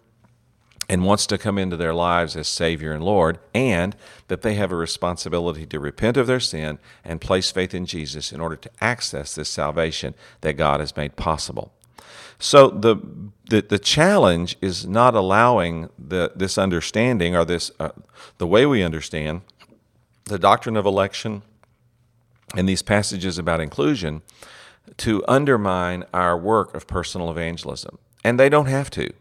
and 0.92 1.06
wants 1.06 1.28
to 1.28 1.38
come 1.38 1.60
into 1.60 1.78
their 1.78 1.94
lives 1.94 2.36
as 2.36 2.48
Savior 2.48 2.92
and 2.94 3.04
Lord, 3.04 3.38
and 3.54 3.96
that 4.28 4.42
they 4.42 4.56
have 4.56 4.72
a 4.72 4.76
responsibility 4.76 5.68
to 5.68 5.80
repent 5.80 6.18
of 6.18 6.26
their 6.26 6.40
sin 6.40 6.80
and 7.06 7.22
place 7.22 7.52
faith 7.52 7.76
in 7.76 7.86
Jesus 7.86 8.32
in 8.32 8.42
order 8.42 8.56
to 8.56 8.72
access 8.82 9.36
this 9.36 9.50
salvation 9.50 10.16
that 10.42 10.54
God 10.54 10.80
has 10.80 10.98
made 10.98 11.16
possible. 11.16 11.72
So 12.38 12.70
the 12.70 12.98
the, 13.50 13.62
the 13.62 13.80
challenge 13.80 14.56
is 14.62 14.86
not 14.86 15.16
allowing 15.16 15.90
the, 15.98 16.32
this 16.36 16.58
understanding 16.58 17.36
or 17.36 17.46
this 17.46 17.72
uh, 17.80 17.90
the 18.38 18.48
way 18.48 18.66
we 18.66 18.84
understand 18.84 19.42
the 20.26 20.40
doctrine 20.40 20.78
of 20.78 20.86
election 20.86 21.42
and 22.56 22.70
these 22.70 22.82
passages 22.82 23.38
about 23.38 23.60
inclusion 23.60 24.22
to 24.98 25.24
undermine 25.28 26.04
our 26.14 26.38
work 26.38 26.74
of 26.74 26.88
personal 26.88 27.30
evangelism. 27.30 27.98
And 28.24 28.40
they 28.40 28.50
don't 28.50 28.68
have 28.68 28.90
to. 28.92 29.12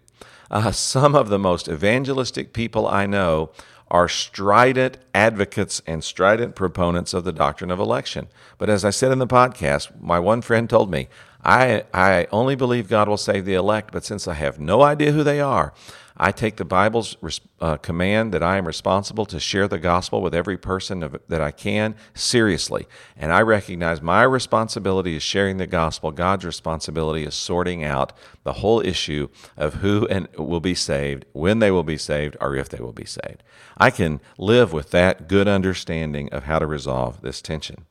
Uh, 0.50 0.70
some 0.72 1.14
of 1.14 1.28
the 1.28 1.38
most 1.38 1.68
evangelistic 1.68 2.52
people 2.52 2.86
I 2.86 3.06
know 3.06 3.50
are 3.90 4.08
strident 4.08 4.98
advocates 5.14 5.80
and 5.86 6.04
strident 6.04 6.54
proponents 6.54 7.14
of 7.14 7.24
the 7.24 7.32
doctrine 7.32 7.70
of 7.70 7.78
election. 7.80 8.28
But 8.58 8.68
as 8.68 8.84
I 8.84 8.90
said 8.90 9.12
in 9.12 9.18
the 9.18 9.26
podcast, 9.26 10.00
my 10.00 10.18
one 10.18 10.42
friend 10.42 10.68
told 10.68 10.90
me, 10.90 11.08
I, 11.48 11.84
I 11.94 12.26
only 12.30 12.56
believe 12.56 12.90
God 12.90 13.08
will 13.08 13.16
save 13.16 13.46
the 13.46 13.54
elect, 13.54 13.90
but 13.90 14.04
since 14.04 14.28
I 14.28 14.34
have 14.34 14.61
no 14.61 14.82
idea 14.82 15.12
who 15.12 15.24
they 15.24 15.40
are, 15.40 15.72
I 16.14 16.30
take 16.30 16.56
the 16.56 16.64
Bible's 16.66 17.16
uh, 17.58 17.78
command 17.78 18.34
that 18.34 18.42
I 18.42 18.58
am 18.58 18.66
responsible 18.66 19.24
to 19.24 19.40
share 19.40 19.66
the 19.66 19.78
gospel 19.78 20.20
with 20.20 20.34
every 20.34 20.58
person 20.58 21.02
of, 21.02 21.16
that 21.28 21.40
I 21.40 21.50
can 21.50 21.94
seriously. 22.12 22.87
And 23.16 23.32
I 23.32 23.40
recognize 23.40 24.02
my 24.02 24.24
responsibility 24.24 25.16
is 25.16 25.22
sharing 25.22 25.56
the 25.56 25.66
gospel. 25.66 26.11
God's 26.11 26.44
responsibility 26.44 27.24
is 27.24 27.34
sorting 27.34 27.82
out 27.82 28.12
the 28.42 28.54
whole 28.54 28.84
issue 28.84 29.28
of 29.56 29.74
who 29.74 30.06
and 30.08 30.28
will 30.37 30.61
be 30.61 30.74
saved, 30.74 31.24
when 31.32 31.61
they 31.61 31.70
will 31.70 31.82
be 31.82 31.96
saved, 31.96 32.37
or 32.42 32.56
if 32.56 32.68
they 32.68 32.80
will 32.80 32.92
be 32.92 33.06
saved. 33.06 33.42
I 33.78 33.88
can 33.88 34.20
live 34.37 34.74
with 34.74 34.90
that 34.90 35.28
good 35.28 35.48
understanding 35.48 36.28
of 36.30 36.44
how 36.44 36.58
to 36.58 36.66
resolve 36.66 37.22
this 37.22 37.40
tension. 37.40 37.87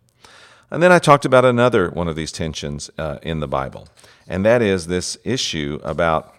And 0.70 0.84
then 0.84 0.92
I 0.92 1.00
talked 1.00 1.26
about 1.26 1.46
another 1.46 1.90
one 1.90 2.08
of 2.08 2.16
these 2.16 2.32
tensions 2.32 2.90
uh, 2.98 3.20
in 3.22 3.40
the 3.40 3.48
Bible, 3.48 3.88
and 4.28 4.46
that 4.46 4.62
is 4.62 4.88
this 4.88 5.18
issue 5.24 5.80
about 5.84 6.36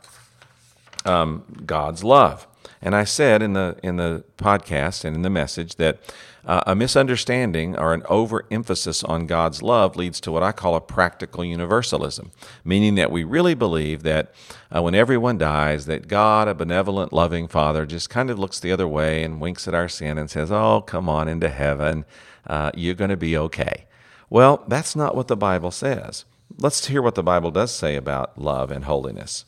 um, 1.07 1.45
God's 1.65 2.05
love. 2.05 2.47
And 2.83 2.95
I 2.95 3.05
said 3.05 3.43
in 3.43 3.55
the 3.55 3.77
in 3.83 3.97
the 3.97 4.25
podcast 4.37 5.05
and 5.05 5.17
in 5.17 5.23
the 5.23 5.31
message 5.31 5.77
that 5.77 5.99
uh, 6.45 6.63
a 6.67 6.75
misunderstanding 6.75 7.77
or 7.77 7.93
an 7.93 8.03
overemphasis 8.09 9.03
on 9.05 9.27
God's 9.27 9.63
love 9.63 9.97
leads 9.97 10.21
to 10.21 10.33
what 10.33 10.43
I 10.43 10.53
call 10.53 10.77
a 10.77 10.81
practical 10.81 11.45
universalism, 11.45 12.31
meaning 12.65 12.95
that 12.95 13.11
we 13.11 13.25
really 13.25 13.55
believe 13.55 14.03
that 14.05 14.33
uh, 14.75 14.81
when 14.83 14.95
everyone 14.95 15.39
dies, 15.39 15.87
that 15.87 16.07
God, 16.07 16.49
a 16.49 16.55
benevolent, 16.55 17.13
loving 17.13 17.49
Father, 17.49 17.85
just 17.85 18.09
kind 18.11 18.31
of 18.31 18.39
looks 18.39 18.61
the 18.61 18.73
other 18.73 18.89
way 18.89 19.25
and 19.25 19.41
winks 19.41 19.67
at 19.67 19.75
our 19.75 19.89
sin 19.89 20.19
and 20.19 20.31
says, 20.31 20.53
"Oh, 20.53 20.83
come 20.83 21.09
on 21.09 21.29
into 21.29 21.49
heaven, 21.49 22.05
uh, 22.47 22.71
you're 22.75 22.95
going 22.95 23.11
to 23.11 23.17
be 23.17 23.37
okay." 23.37 23.87
Well, 24.31 24.65
that's 24.69 24.95
not 24.95 25.17
what 25.17 25.29
the 25.29 25.37
Bible 25.37 25.71
says. 25.71 26.25
Let's 26.59 26.87
hear 26.87 27.03
what 27.03 27.15
the 27.15 27.23
Bible 27.23 27.51
does 27.51 27.75
say 27.75 27.97
about 27.97 28.39
love 28.39 28.71
and 28.71 28.85
holiness. 28.85 29.45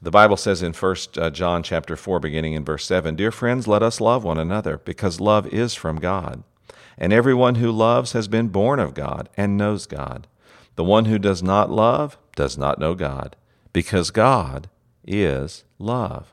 The 0.00 0.10
Bible 0.10 0.36
says 0.36 0.62
in 0.62 0.72
1 0.72 0.96
uh, 1.18 1.30
John 1.30 1.62
chapter 1.62 1.96
4 1.96 2.20
beginning 2.20 2.52
in 2.52 2.64
verse 2.64 2.84
7, 2.86 3.16
"Dear 3.16 3.32
friends, 3.32 3.66
let 3.66 3.82
us 3.82 4.00
love 4.00 4.24
one 4.24 4.38
another, 4.38 4.78
because 4.78 5.20
love 5.20 5.46
is 5.48 5.74
from 5.74 5.98
God. 5.98 6.42
And 6.98 7.12
everyone 7.12 7.56
who 7.56 7.70
loves 7.72 8.12
has 8.12 8.28
been 8.28 8.48
born 8.48 8.78
of 8.78 8.94
God 8.94 9.28
and 9.36 9.56
knows 9.56 9.86
God. 9.86 10.26
The 10.76 10.84
one 10.84 11.06
who 11.06 11.18
does 11.18 11.42
not 11.42 11.70
love 11.70 12.18
does 12.36 12.56
not 12.56 12.78
know 12.78 12.94
God, 12.94 13.36
because 13.72 14.10
God 14.10 14.68
is 15.06 15.64
love." 15.78 16.32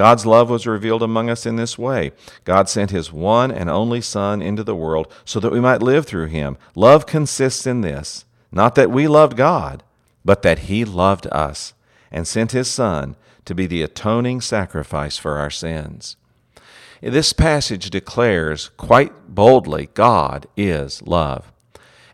God's 0.00 0.24
love 0.24 0.48
was 0.48 0.66
revealed 0.66 1.02
among 1.02 1.28
us 1.28 1.44
in 1.44 1.56
this 1.56 1.76
way. 1.76 2.12
God 2.46 2.70
sent 2.70 2.90
his 2.90 3.12
one 3.12 3.50
and 3.50 3.68
only 3.68 4.00
Son 4.00 4.40
into 4.40 4.64
the 4.64 4.74
world 4.74 5.12
so 5.26 5.38
that 5.40 5.52
we 5.52 5.60
might 5.60 5.82
live 5.82 6.06
through 6.06 6.28
him. 6.28 6.56
Love 6.74 7.04
consists 7.04 7.66
in 7.66 7.82
this 7.82 8.24
not 8.50 8.76
that 8.76 8.90
we 8.90 9.06
loved 9.06 9.36
God, 9.36 9.82
but 10.24 10.40
that 10.40 10.60
he 10.60 10.86
loved 10.86 11.26
us 11.26 11.74
and 12.10 12.26
sent 12.26 12.52
his 12.52 12.70
Son 12.70 13.14
to 13.44 13.54
be 13.54 13.66
the 13.66 13.82
atoning 13.82 14.40
sacrifice 14.40 15.18
for 15.18 15.36
our 15.36 15.50
sins. 15.50 16.16
This 17.02 17.34
passage 17.34 17.90
declares 17.90 18.70
quite 18.78 19.12
boldly 19.28 19.90
God 19.92 20.46
is 20.56 21.02
love. 21.02 21.52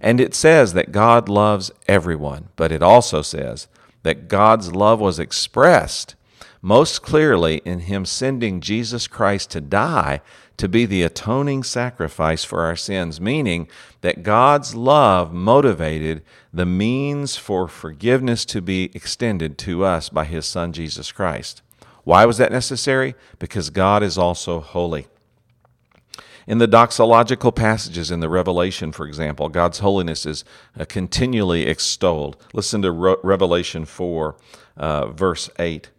And 0.01 0.21
it 0.21 0.35
says 0.35 0.73
that 0.73 0.91
God 0.91 1.29
loves 1.29 1.71
everyone, 1.87 2.49
but 2.57 2.73
it 2.73 2.83
also 2.83 3.23
says 3.23 3.69
that 4.03 4.27
God's 4.27 4.75
love 4.75 4.99
was 4.99 5.21
expressed 5.21 6.17
most 6.67 7.01
clearly 7.01 7.63
in 7.65 7.79
Him 7.79 8.05
sending 8.05 8.61
Jesus 8.61 9.07
Christ 9.07 9.53
to 9.53 9.61
die 9.61 10.21
to 10.57 10.69
be 10.69 10.85
the 10.85 11.05
atoning 11.05 11.63
sacrifice 11.63 12.43
for 12.43 12.63
our 12.63 12.75
sins, 12.75 13.21
meaning 13.21 13.69
that 14.01 14.25
God's 14.25 14.75
love 14.75 15.33
motivated 15.33 16.25
the 16.53 16.67
means 16.67 17.37
for 17.37 17.69
forgiveness 17.69 18.45
to 18.47 18.61
be 18.61 18.91
extended 18.95 19.59
to 19.59 19.85
us 19.85 20.09
by 20.09 20.25
His 20.25 20.45
Son, 20.45 20.73
Jesus 20.73 21.13
Christ. 21.13 21.63
Why 22.03 22.27
was 22.27 22.37
that 22.39 22.51
necessary? 22.51 23.15
Because 23.39 23.71
God 23.71 24.03
is 24.03 24.19
also 24.19 24.59
holy. 24.59 25.07
In 26.49 26.59
the 26.59 26.67
doxological 26.67 27.55
passages 27.55 28.11
in 28.11 28.19
the 28.19 28.29
Revelation, 28.29 28.91
for 28.91 29.07
example, 29.07 29.49
God's 29.49 29.79
holiness 29.79 30.27
is 30.27 30.45
uh, 30.77 30.85
continually 30.85 31.69
extolled. 31.69 32.37
Listen 32.53 32.83
to 32.83 32.91
Re- 32.91 33.17
Revelation 33.23 33.85
4, 33.85 34.37
uh, 34.77 35.07
verse 35.13 35.49
8 35.61 35.91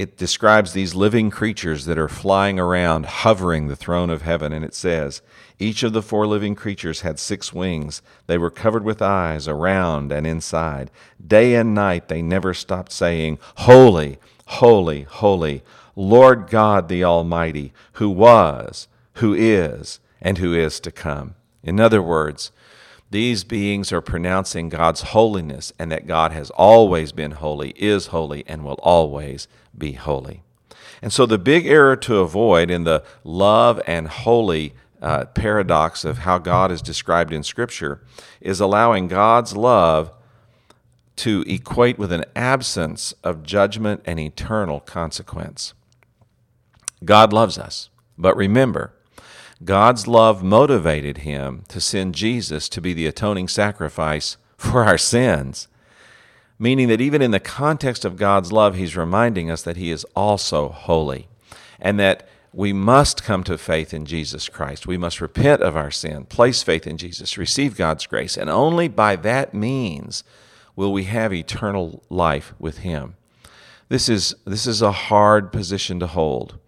it 0.00 0.16
describes 0.16 0.72
these 0.72 0.94
living 0.94 1.28
creatures 1.28 1.84
that 1.84 1.98
are 1.98 2.08
flying 2.08 2.58
around, 2.58 3.04
hovering 3.04 3.68
the 3.68 3.76
throne 3.76 4.08
of 4.08 4.22
heaven, 4.22 4.50
and 4.50 4.64
it 4.64 4.72
says, 4.72 5.20
Each 5.58 5.82
of 5.82 5.92
the 5.92 6.00
four 6.00 6.26
living 6.26 6.54
creatures 6.54 7.02
had 7.02 7.18
six 7.18 7.52
wings. 7.52 8.00
They 8.26 8.38
were 8.38 8.50
covered 8.50 8.82
with 8.82 9.02
eyes 9.02 9.46
around 9.46 10.10
and 10.10 10.26
inside. 10.26 10.90
Day 11.24 11.54
and 11.54 11.74
night 11.74 12.08
they 12.08 12.22
never 12.22 12.54
stopped 12.54 12.92
saying, 12.92 13.40
Holy, 13.56 14.18
holy, 14.46 15.02
holy, 15.02 15.62
Lord 15.94 16.48
God 16.48 16.88
the 16.88 17.04
Almighty, 17.04 17.74
who 17.94 18.08
was, 18.08 18.88
who 19.16 19.34
is, 19.34 20.00
and 20.22 20.38
who 20.38 20.54
is 20.54 20.80
to 20.80 20.90
come. 20.90 21.34
In 21.62 21.78
other 21.78 22.00
words, 22.00 22.52
these 23.10 23.42
beings 23.42 23.92
are 23.92 24.00
pronouncing 24.00 24.68
God's 24.68 25.00
holiness 25.00 25.72
and 25.78 25.90
that 25.90 26.06
God 26.06 26.30
has 26.32 26.50
always 26.50 27.10
been 27.10 27.32
holy, 27.32 27.70
is 27.70 28.08
holy, 28.08 28.44
and 28.46 28.64
will 28.64 28.78
always 28.82 29.48
be 29.76 29.92
holy. 29.92 30.42
And 31.02 31.12
so, 31.12 31.26
the 31.26 31.38
big 31.38 31.66
error 31.66 31.96
to 31.96 32.18
avoid 32.18 32.70
in 32.70 32.84
the 32.84 33.02
love 33.24 33.80
and 33.86 34.06
holy 34.06 34.74
uh, 35.02 35.24
paradox 35.26 36.04
of 36.04 36.18
how 36.18 36.38
God 36.38 36.70
is 36.70 36.82
described 36.82 37.32
in 37.32 37.42
Scripture 37.42 38.00
is 38.40 38.60
allowing 38.60 39.08
God's 39.08 39.56
love 39.56 40.12
to 41.16 41.44
equate 41.46 41.98
with 41.98 42.12
an 42.12 42.24
absence 42.36 43.12
of 43.24 43.42
judgment 43.42 44.02
and 44.04 44.20
eternal 44.20 44.80
consequence. 44.80 45.74
God 47.04 47.32
loves 47.32 47.58
us, 47.58 47.88
but 48.16 48.36
remember, 48.36 48.92
God's 49.64 50.06
love 50.06 50.42
motivated 50.42 51.18
him 51.18 51.64
to 51.68 51.80
send 51.80 52.14
Jesus 52.14 52.68
to 52.70 52.80
be 52.80 52.94
the 52.94 53.06
atoning 53.06 53.48
sacrifice 53.48 54.36
for 54.56 54.84
our 54.84 54.98
sins. 54.98 55.68
Meaning 56.58 56.88
that 56.88 57.00
even 57.00 57.22
in 57.22 57.30
the 57.30 57.40
context 57.40 58.04
of 58.04 58.16
God's 58.16 58.52
love, 58.52 58.74
he's 58.74 58.96
reminding 58.96 59.50
us 59.50 59.62
that 59.62 59.76
he 59.76 59.90
is 59.90 60.04
also 60.16 60.68
holy 60.68 61.28
and 61.80 61.98
that 61.98 62.28
we 62.52 62.72
must 62.72 63.22
come 63.22 63.44
to 63.44 63.56
faith 63.56 63.94
in 63.94 64.04
Jesus 64.04 64.48
Christ. 64.48 64.86
We 64.86 64.98
must 64.98 65.20
repent 65.20 65.62
of 65.62 65.76
our 65.76 65.90
sin, 65.90 66.24
place 66.24 66.62
faith 66.62 66.86
in 66.86 66.96
Jesus, 66.96 67.38
receive 67.38 67.76
God's 67.76 68.06
grace, 68.06 68.36
and 68.36 68.50
only 68.50 68.88
by 68.88 69.16
that 69.16 69.54
means 69.54 70.24
will 70.74 70.92
we 70.92 71.04
have 71.04 71.32
eternal 71.32 72.02
life 72.10 72.54
with 72.58 72.78
him. 72.78 73.16
This 73.88 74.08
is, 74.08 74.34
this 74.44 74.66
is 74.66 74.82
a 74.82 74.92
hard 74.92 75.52
position 75.52 76.00
to 76.00 76.06
hold. 76.06 76.58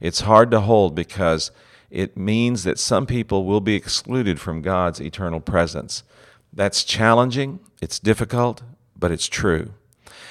It's 0.00 0.20
hard 0.20 0.50
to 0.52 0.60
hold 0.60 0.94
because 0.94 1.50
it 1.92 2.16
means 2.16 2.64
that 2.64 2.78
some 2.78 3.04
people 3.04 3.44
will 3.44 3.60
be 3.60 3.74
excluded 3.74 4.40
from 4.40 4.62
God's 4.62 4.98
eternal 4.98 5.40
presence. 5.40 6.02
That's 6.50 6.84
challenging, 6.84 7.60
it's 7.82 7.98
difficult, 7.98 8.62
but 8.98 9.12
it's 9.12 9.28
true. 9.28 9.74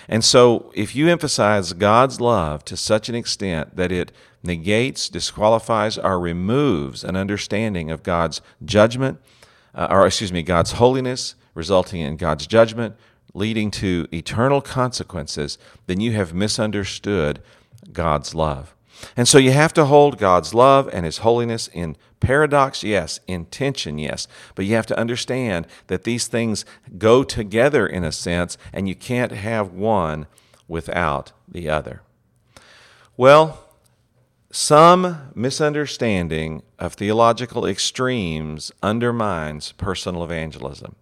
And 0.10 0.26
so, 0.26 0.71
if 0.74 0.95
you 0.95 1.08
emphasize 1.08 1.74
God's 1.74 2.19
love 2.19 2.65
to 2.65 2.76
such 2.76 3.10
an 3.10 3.15
extent 3.15 3.76
that 3.76 3.91
it 3.91 4.12
negates, 4.41 5.08
disqualifies, 5.08 6.00
or 6.00 6.19
removes 6.19 7.04
an 7.04 7.15
understanding 7.15 7.91
of 7.91 8.02
God's 8.02 8.41
judgment, 8.65 9.19
uh, 9.76 9.88
or 9.89 10.08
excuse 10.08 10.34
me, 10.34 10.41
God's 10.41 10.74
holiness, 10.74 11.36
resulting 11.54 12.02
in 12.02 12.17
God's 12.17 12.47
judgment, 12.47 12.95
leading 13.36 13.69
to 13.71 14.08
eternal 14.12 14.62
consequences, 14.62 15.60
then 15.86 16.00
you 16.00 16.13
have 16.13 16.34
misunderstood 16.34 17.41
God's 17.93 18.34
love. 18.34 18.76
And 19.16 19.28
so 19.28 19.38
you 19.38 19.52
have 19.52 19.74
to 19.74 19.86
hold 19.86 20.18
God's 20.18 20.54
love 20.54 20.90
and 20.92 21.06
His 21.06 21.20
holiness 21.20 21.70
in 21.74 21.96
paradox, 22.20 22.84
yes, 22.84 23.20
in 23.28 23.46
tension, 23.46 23.98
yes. 23.98 24.28
But 24.56 24.66
you 24.66 24.76
have 24.76 24.86
to 24.88 24.98
understand 24.98 25.68
that 25.88 26.04
these 26.04 26.28
things 26.28 26.66
go 26.98 27.24
together 27.24 27.88
in 27.88 28.04
a 28.04 28.12
sense, 28.12 28.58
and 28.72 28.88
you 28.88 28.96
can't 28.96 29.32
have 29.32 29.72
one 29.72 30.28
without 30.68 31.32
the 31.48 31.70
other. 31.70 32.02
Well, 33.18 33.68
some 34.52 35.32
misunderstanding 35.34 36.62
of 36.78 36.94
theological 36.94 37.66
extremes 37.66 38.72
undermines 38.84 39.72
personal 39.74 40.24
evangelism. 40.24 40.96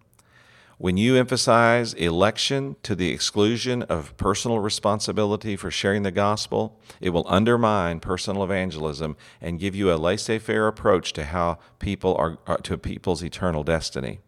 When 0.80 0.96
you 0.96 1.14
emphasize 1.16 1.92
election 1.92 2.76
to 2.84 2.94
the 2.94 3.10
exclusion 3.10 3.82
of 3.82 4.16
personal 4.16 4.60
responsibility 4.60 5.54
for 5.54 5.70
sharing 5.70 6.04
the 6.04 6.10
gospel, 6.10 6.80
it 7.02 7.10
will 7.10 7.26
undermine 7.28 8.00
personal 8.00 8.42
evangelism 8.42 9.14
and 9.42 9.60
give 9.60 9.74
you 9.74 9.92
a 9.92 10.00
laissez-faire 10.00 10.66
approach 10.66 11.12
to 11.12 11.26
how 11.26 11.58
people 11.80 12.16
are 12.16 12.38
uh, 12.46 12.56
to 12.62 12.78
people's 12.78 13.22
eternal 13.22 13.62
destiny. 13.62 14.20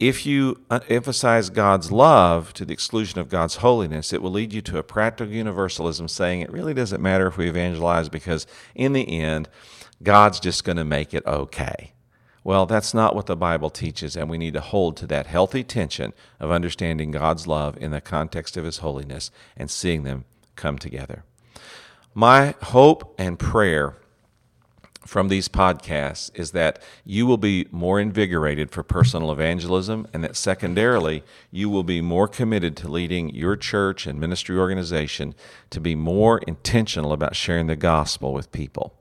If 0.00 0.24
you 0.24 0.62
uh, 0.70 0.80
emphasize 0.88 1.50
God's 1.50 1.92
love 1.92 2.54
to 2.54 2.64
the 2.64 2.72
exclusion 2.72 3.18
of 3.18 3.28
God's 3.28 3.56
holiness, 3.56 4.14
it 4.14 4.22
will 4.22 4.32
lead 4.32 4.54
you 4.54 4.62
to 4.62 4.78
a 4.78 4.82
practical 4.82 5.30
universalism 5.30 6.08
saying 6.08 6.40
it 6.40 6.50
really 6.50 6.72
doesn't 6.72 7.02
matter 7.02 7.26
if 7.26 7.36
we 7.36 7.50
evangelize 7.50 8.08
because 8.08 8.46
in 8.74 8.94
the 8.94 9.20
end, 9.20 9.50
God's 10.02 10.40
just 10.40 10.64
going 10.64 10.78
to 10.78 10.84
make 10.86 11.12
it 11.12 11.26
okay. 11.26 11.92
Well, 12.46 12.64
that's 12.66 12.94
not 12.94 13.16
what 13.16 13.26
the 13.26 13.34
Bible 13.34 13.70
teaches, 13.70 14.14
and 14.14 14.30
we 14.30 14.38
need 14.38 14.54
to 14.54 14.60
hold 14.60 14.96
to 14.98 15.06
that 15.08 15.26
healthy 15.26 15.64
tension 15.64 16.12
of 16.38 16.52
understanding 16.52 17.10
God's 17.10 17.48
love 17.48 17.76
in 17.76 17.90
the 17.90 18.00
context 18.00 18.56
of 18.56 18.64
His 18.64 18.78
holiness 18.78 19.32
and 19.56 19.68
seeing 19.68 20.04
them 20.04 20.26
come 20.54 20.78
together. 20.78 21.24
My 22.14 22.54
hope 22.62 23.16
and 23.18 23.36
prayer 23.36 23.96
from 25.04 25.26
these 25.26 25.48
podcasts 25.48 26.30
is 26.38 26.52
that 26.52 26.80
you 27.04 27.26
will 27.26 27.36
be 27.36 27.66
more 27.72 27.98
invigorated 27.98 28.70
for 28.70 28.84
personal 28.84 29.32
evangelism, 29.32 30.06
and 30.12 30.22
that 30.22 30.36
secondarily, 30.36 31.24
you 31.50 31.68
will 31.68 31.82
be 31.82 32.00
more 32.00 32.28
committed 32.28 32.76
to 32.76 32.86
leading 32.86 33.28
your 33.30 33.56
church 33.56 34.06
and 34.06 34.20
ministry 34.20 34.56
organization 34.56 35.34
to 35.70 35.80
be 35.80 35.96
more 35.96 36.38
intentional 36.46 37.12
about 37.12 37.34
sharing 37.34 37.66
the 37.66 37.74
gospel 37.74 38.32
with 38.32 38.52
people. 38.52 38.94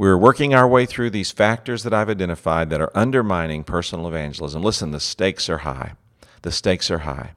We're 0.00 0.16
working 0.16 0.54
our 0.54 0.66
way 0.66 0.86
through 0.86 1.10
these 1.10 1.30
factors 1.30 1.82
that 1.82 1.92
I've 1.92 2.08
identified 2.08 2.70
that 2.70 2.80
are 2.80 2.90
undermining 2.94 3.64
personal 3.64 4.08
evangelism. 4.08 4.62
Listen, 4.62 4.92
the 4.92 4.98
stakes 4.98 5.50
are 5.50 5.58
high. 5.58 5.92
The 6.40 6.50
stakes 6.50 6.90
are 6.90 7.00
high. 7.00 7.32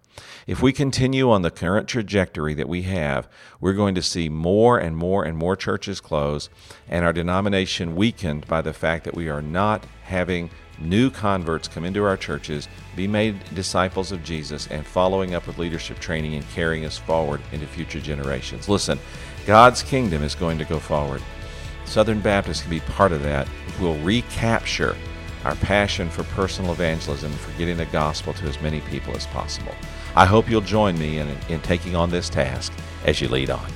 If 0.47 0.61
we 0.61 0.71
continue 0.71 1.29
on 1.29 1.41
the 1.41 1.51
current 1.51 1.89
trajectory 1.89 2.53
that 2.53 2.69
we 2.69 2.83
have, 2.83 3.27
we're 3.59 3.73
going 3.73 3.95
to 3.95 4.01
see 4.01 4.29
more 4.29 4.77
and 4.77 4.95
more 4.95 5.25
and 5.25 5.37
more 5.37 5.57
churches 5.57 5.99
close 5.99 6.49
and 6.87 7.03
our 7.03 7.11
denomination 7.11 7.97
weakened 7.97 8.47
by 8.47 8.61
the 8.61 8.71
fact 8.71 9.03
that 9.03 9.15
we 9.15 9.27
are 9.27 9.41
not 9.41 9.85
having 10.03 10.49
new 10.79 11.09
converts 11.09 11.67
come 11.67 11.83
into 11.83 12.05
our 12.05 12.15
churches, 12.15 12.69
be 12.95 13.09
made 13.09 13.43
disciples 13.53 14.13
of 14.13 14.23
Jesus, 14.23 14.67
and 14.67 14.87
following 14.87 15.35
up 15.35 15.47
with 15.47 15.57
leadership 15.57 15.99
training 15.99 16.35
and 16.35 16.49
carrying 16.51 16.85
us 16.85 16.97
forward 16.97 17.41
into 17.51 17.67
future 17.67 17.99
generations. 17.99 18.69
Listen, 18.69 18.97
God's 19.45 19.83
kingdom 19.83 20.23
is 20.23 20.33
going 20.33 20.57
to 20.59 20.63
go 20.63 20.79
forward. 20.79 21.21
Southern 21.85 22.19
Baptists 22.21 22.61
can 22.61 22.69
be 22.69 22.79
part 22.81 23.11
of 23.11 23.21
that 23.23 23.47
we'll 23.79 23.97
recapture 23.99 24.95
our 25.45 25.55
passion 25.55 26.09
for 26.09 26.23
personal 26.23 26.71
evangelism 26.71 27.31
for 27.33 27.57
getting 27.57 27.77
the 27.77 27.85
gospel 27.87 28.33
to 28.33 28.45
as 28.45 28.61
many 28.61 28.79
people 28.81 29.15
as 29.15 29.27
possible. 29.27 29.75
I 30.15 30.25
hope 30.25 30.49
you'll 30.49 30.61
join 30.61 30.97
me 30.97 31.17
in, 31.17 31.27
in 31.49 31.59
taking 31.61 31.95
on 31.95 32.09
this 32.09 32.29
task 32.29 32.71
as 33.05 33.19
you 33.19 33.27
lead 33.27 33.49
on. 33.49 33.69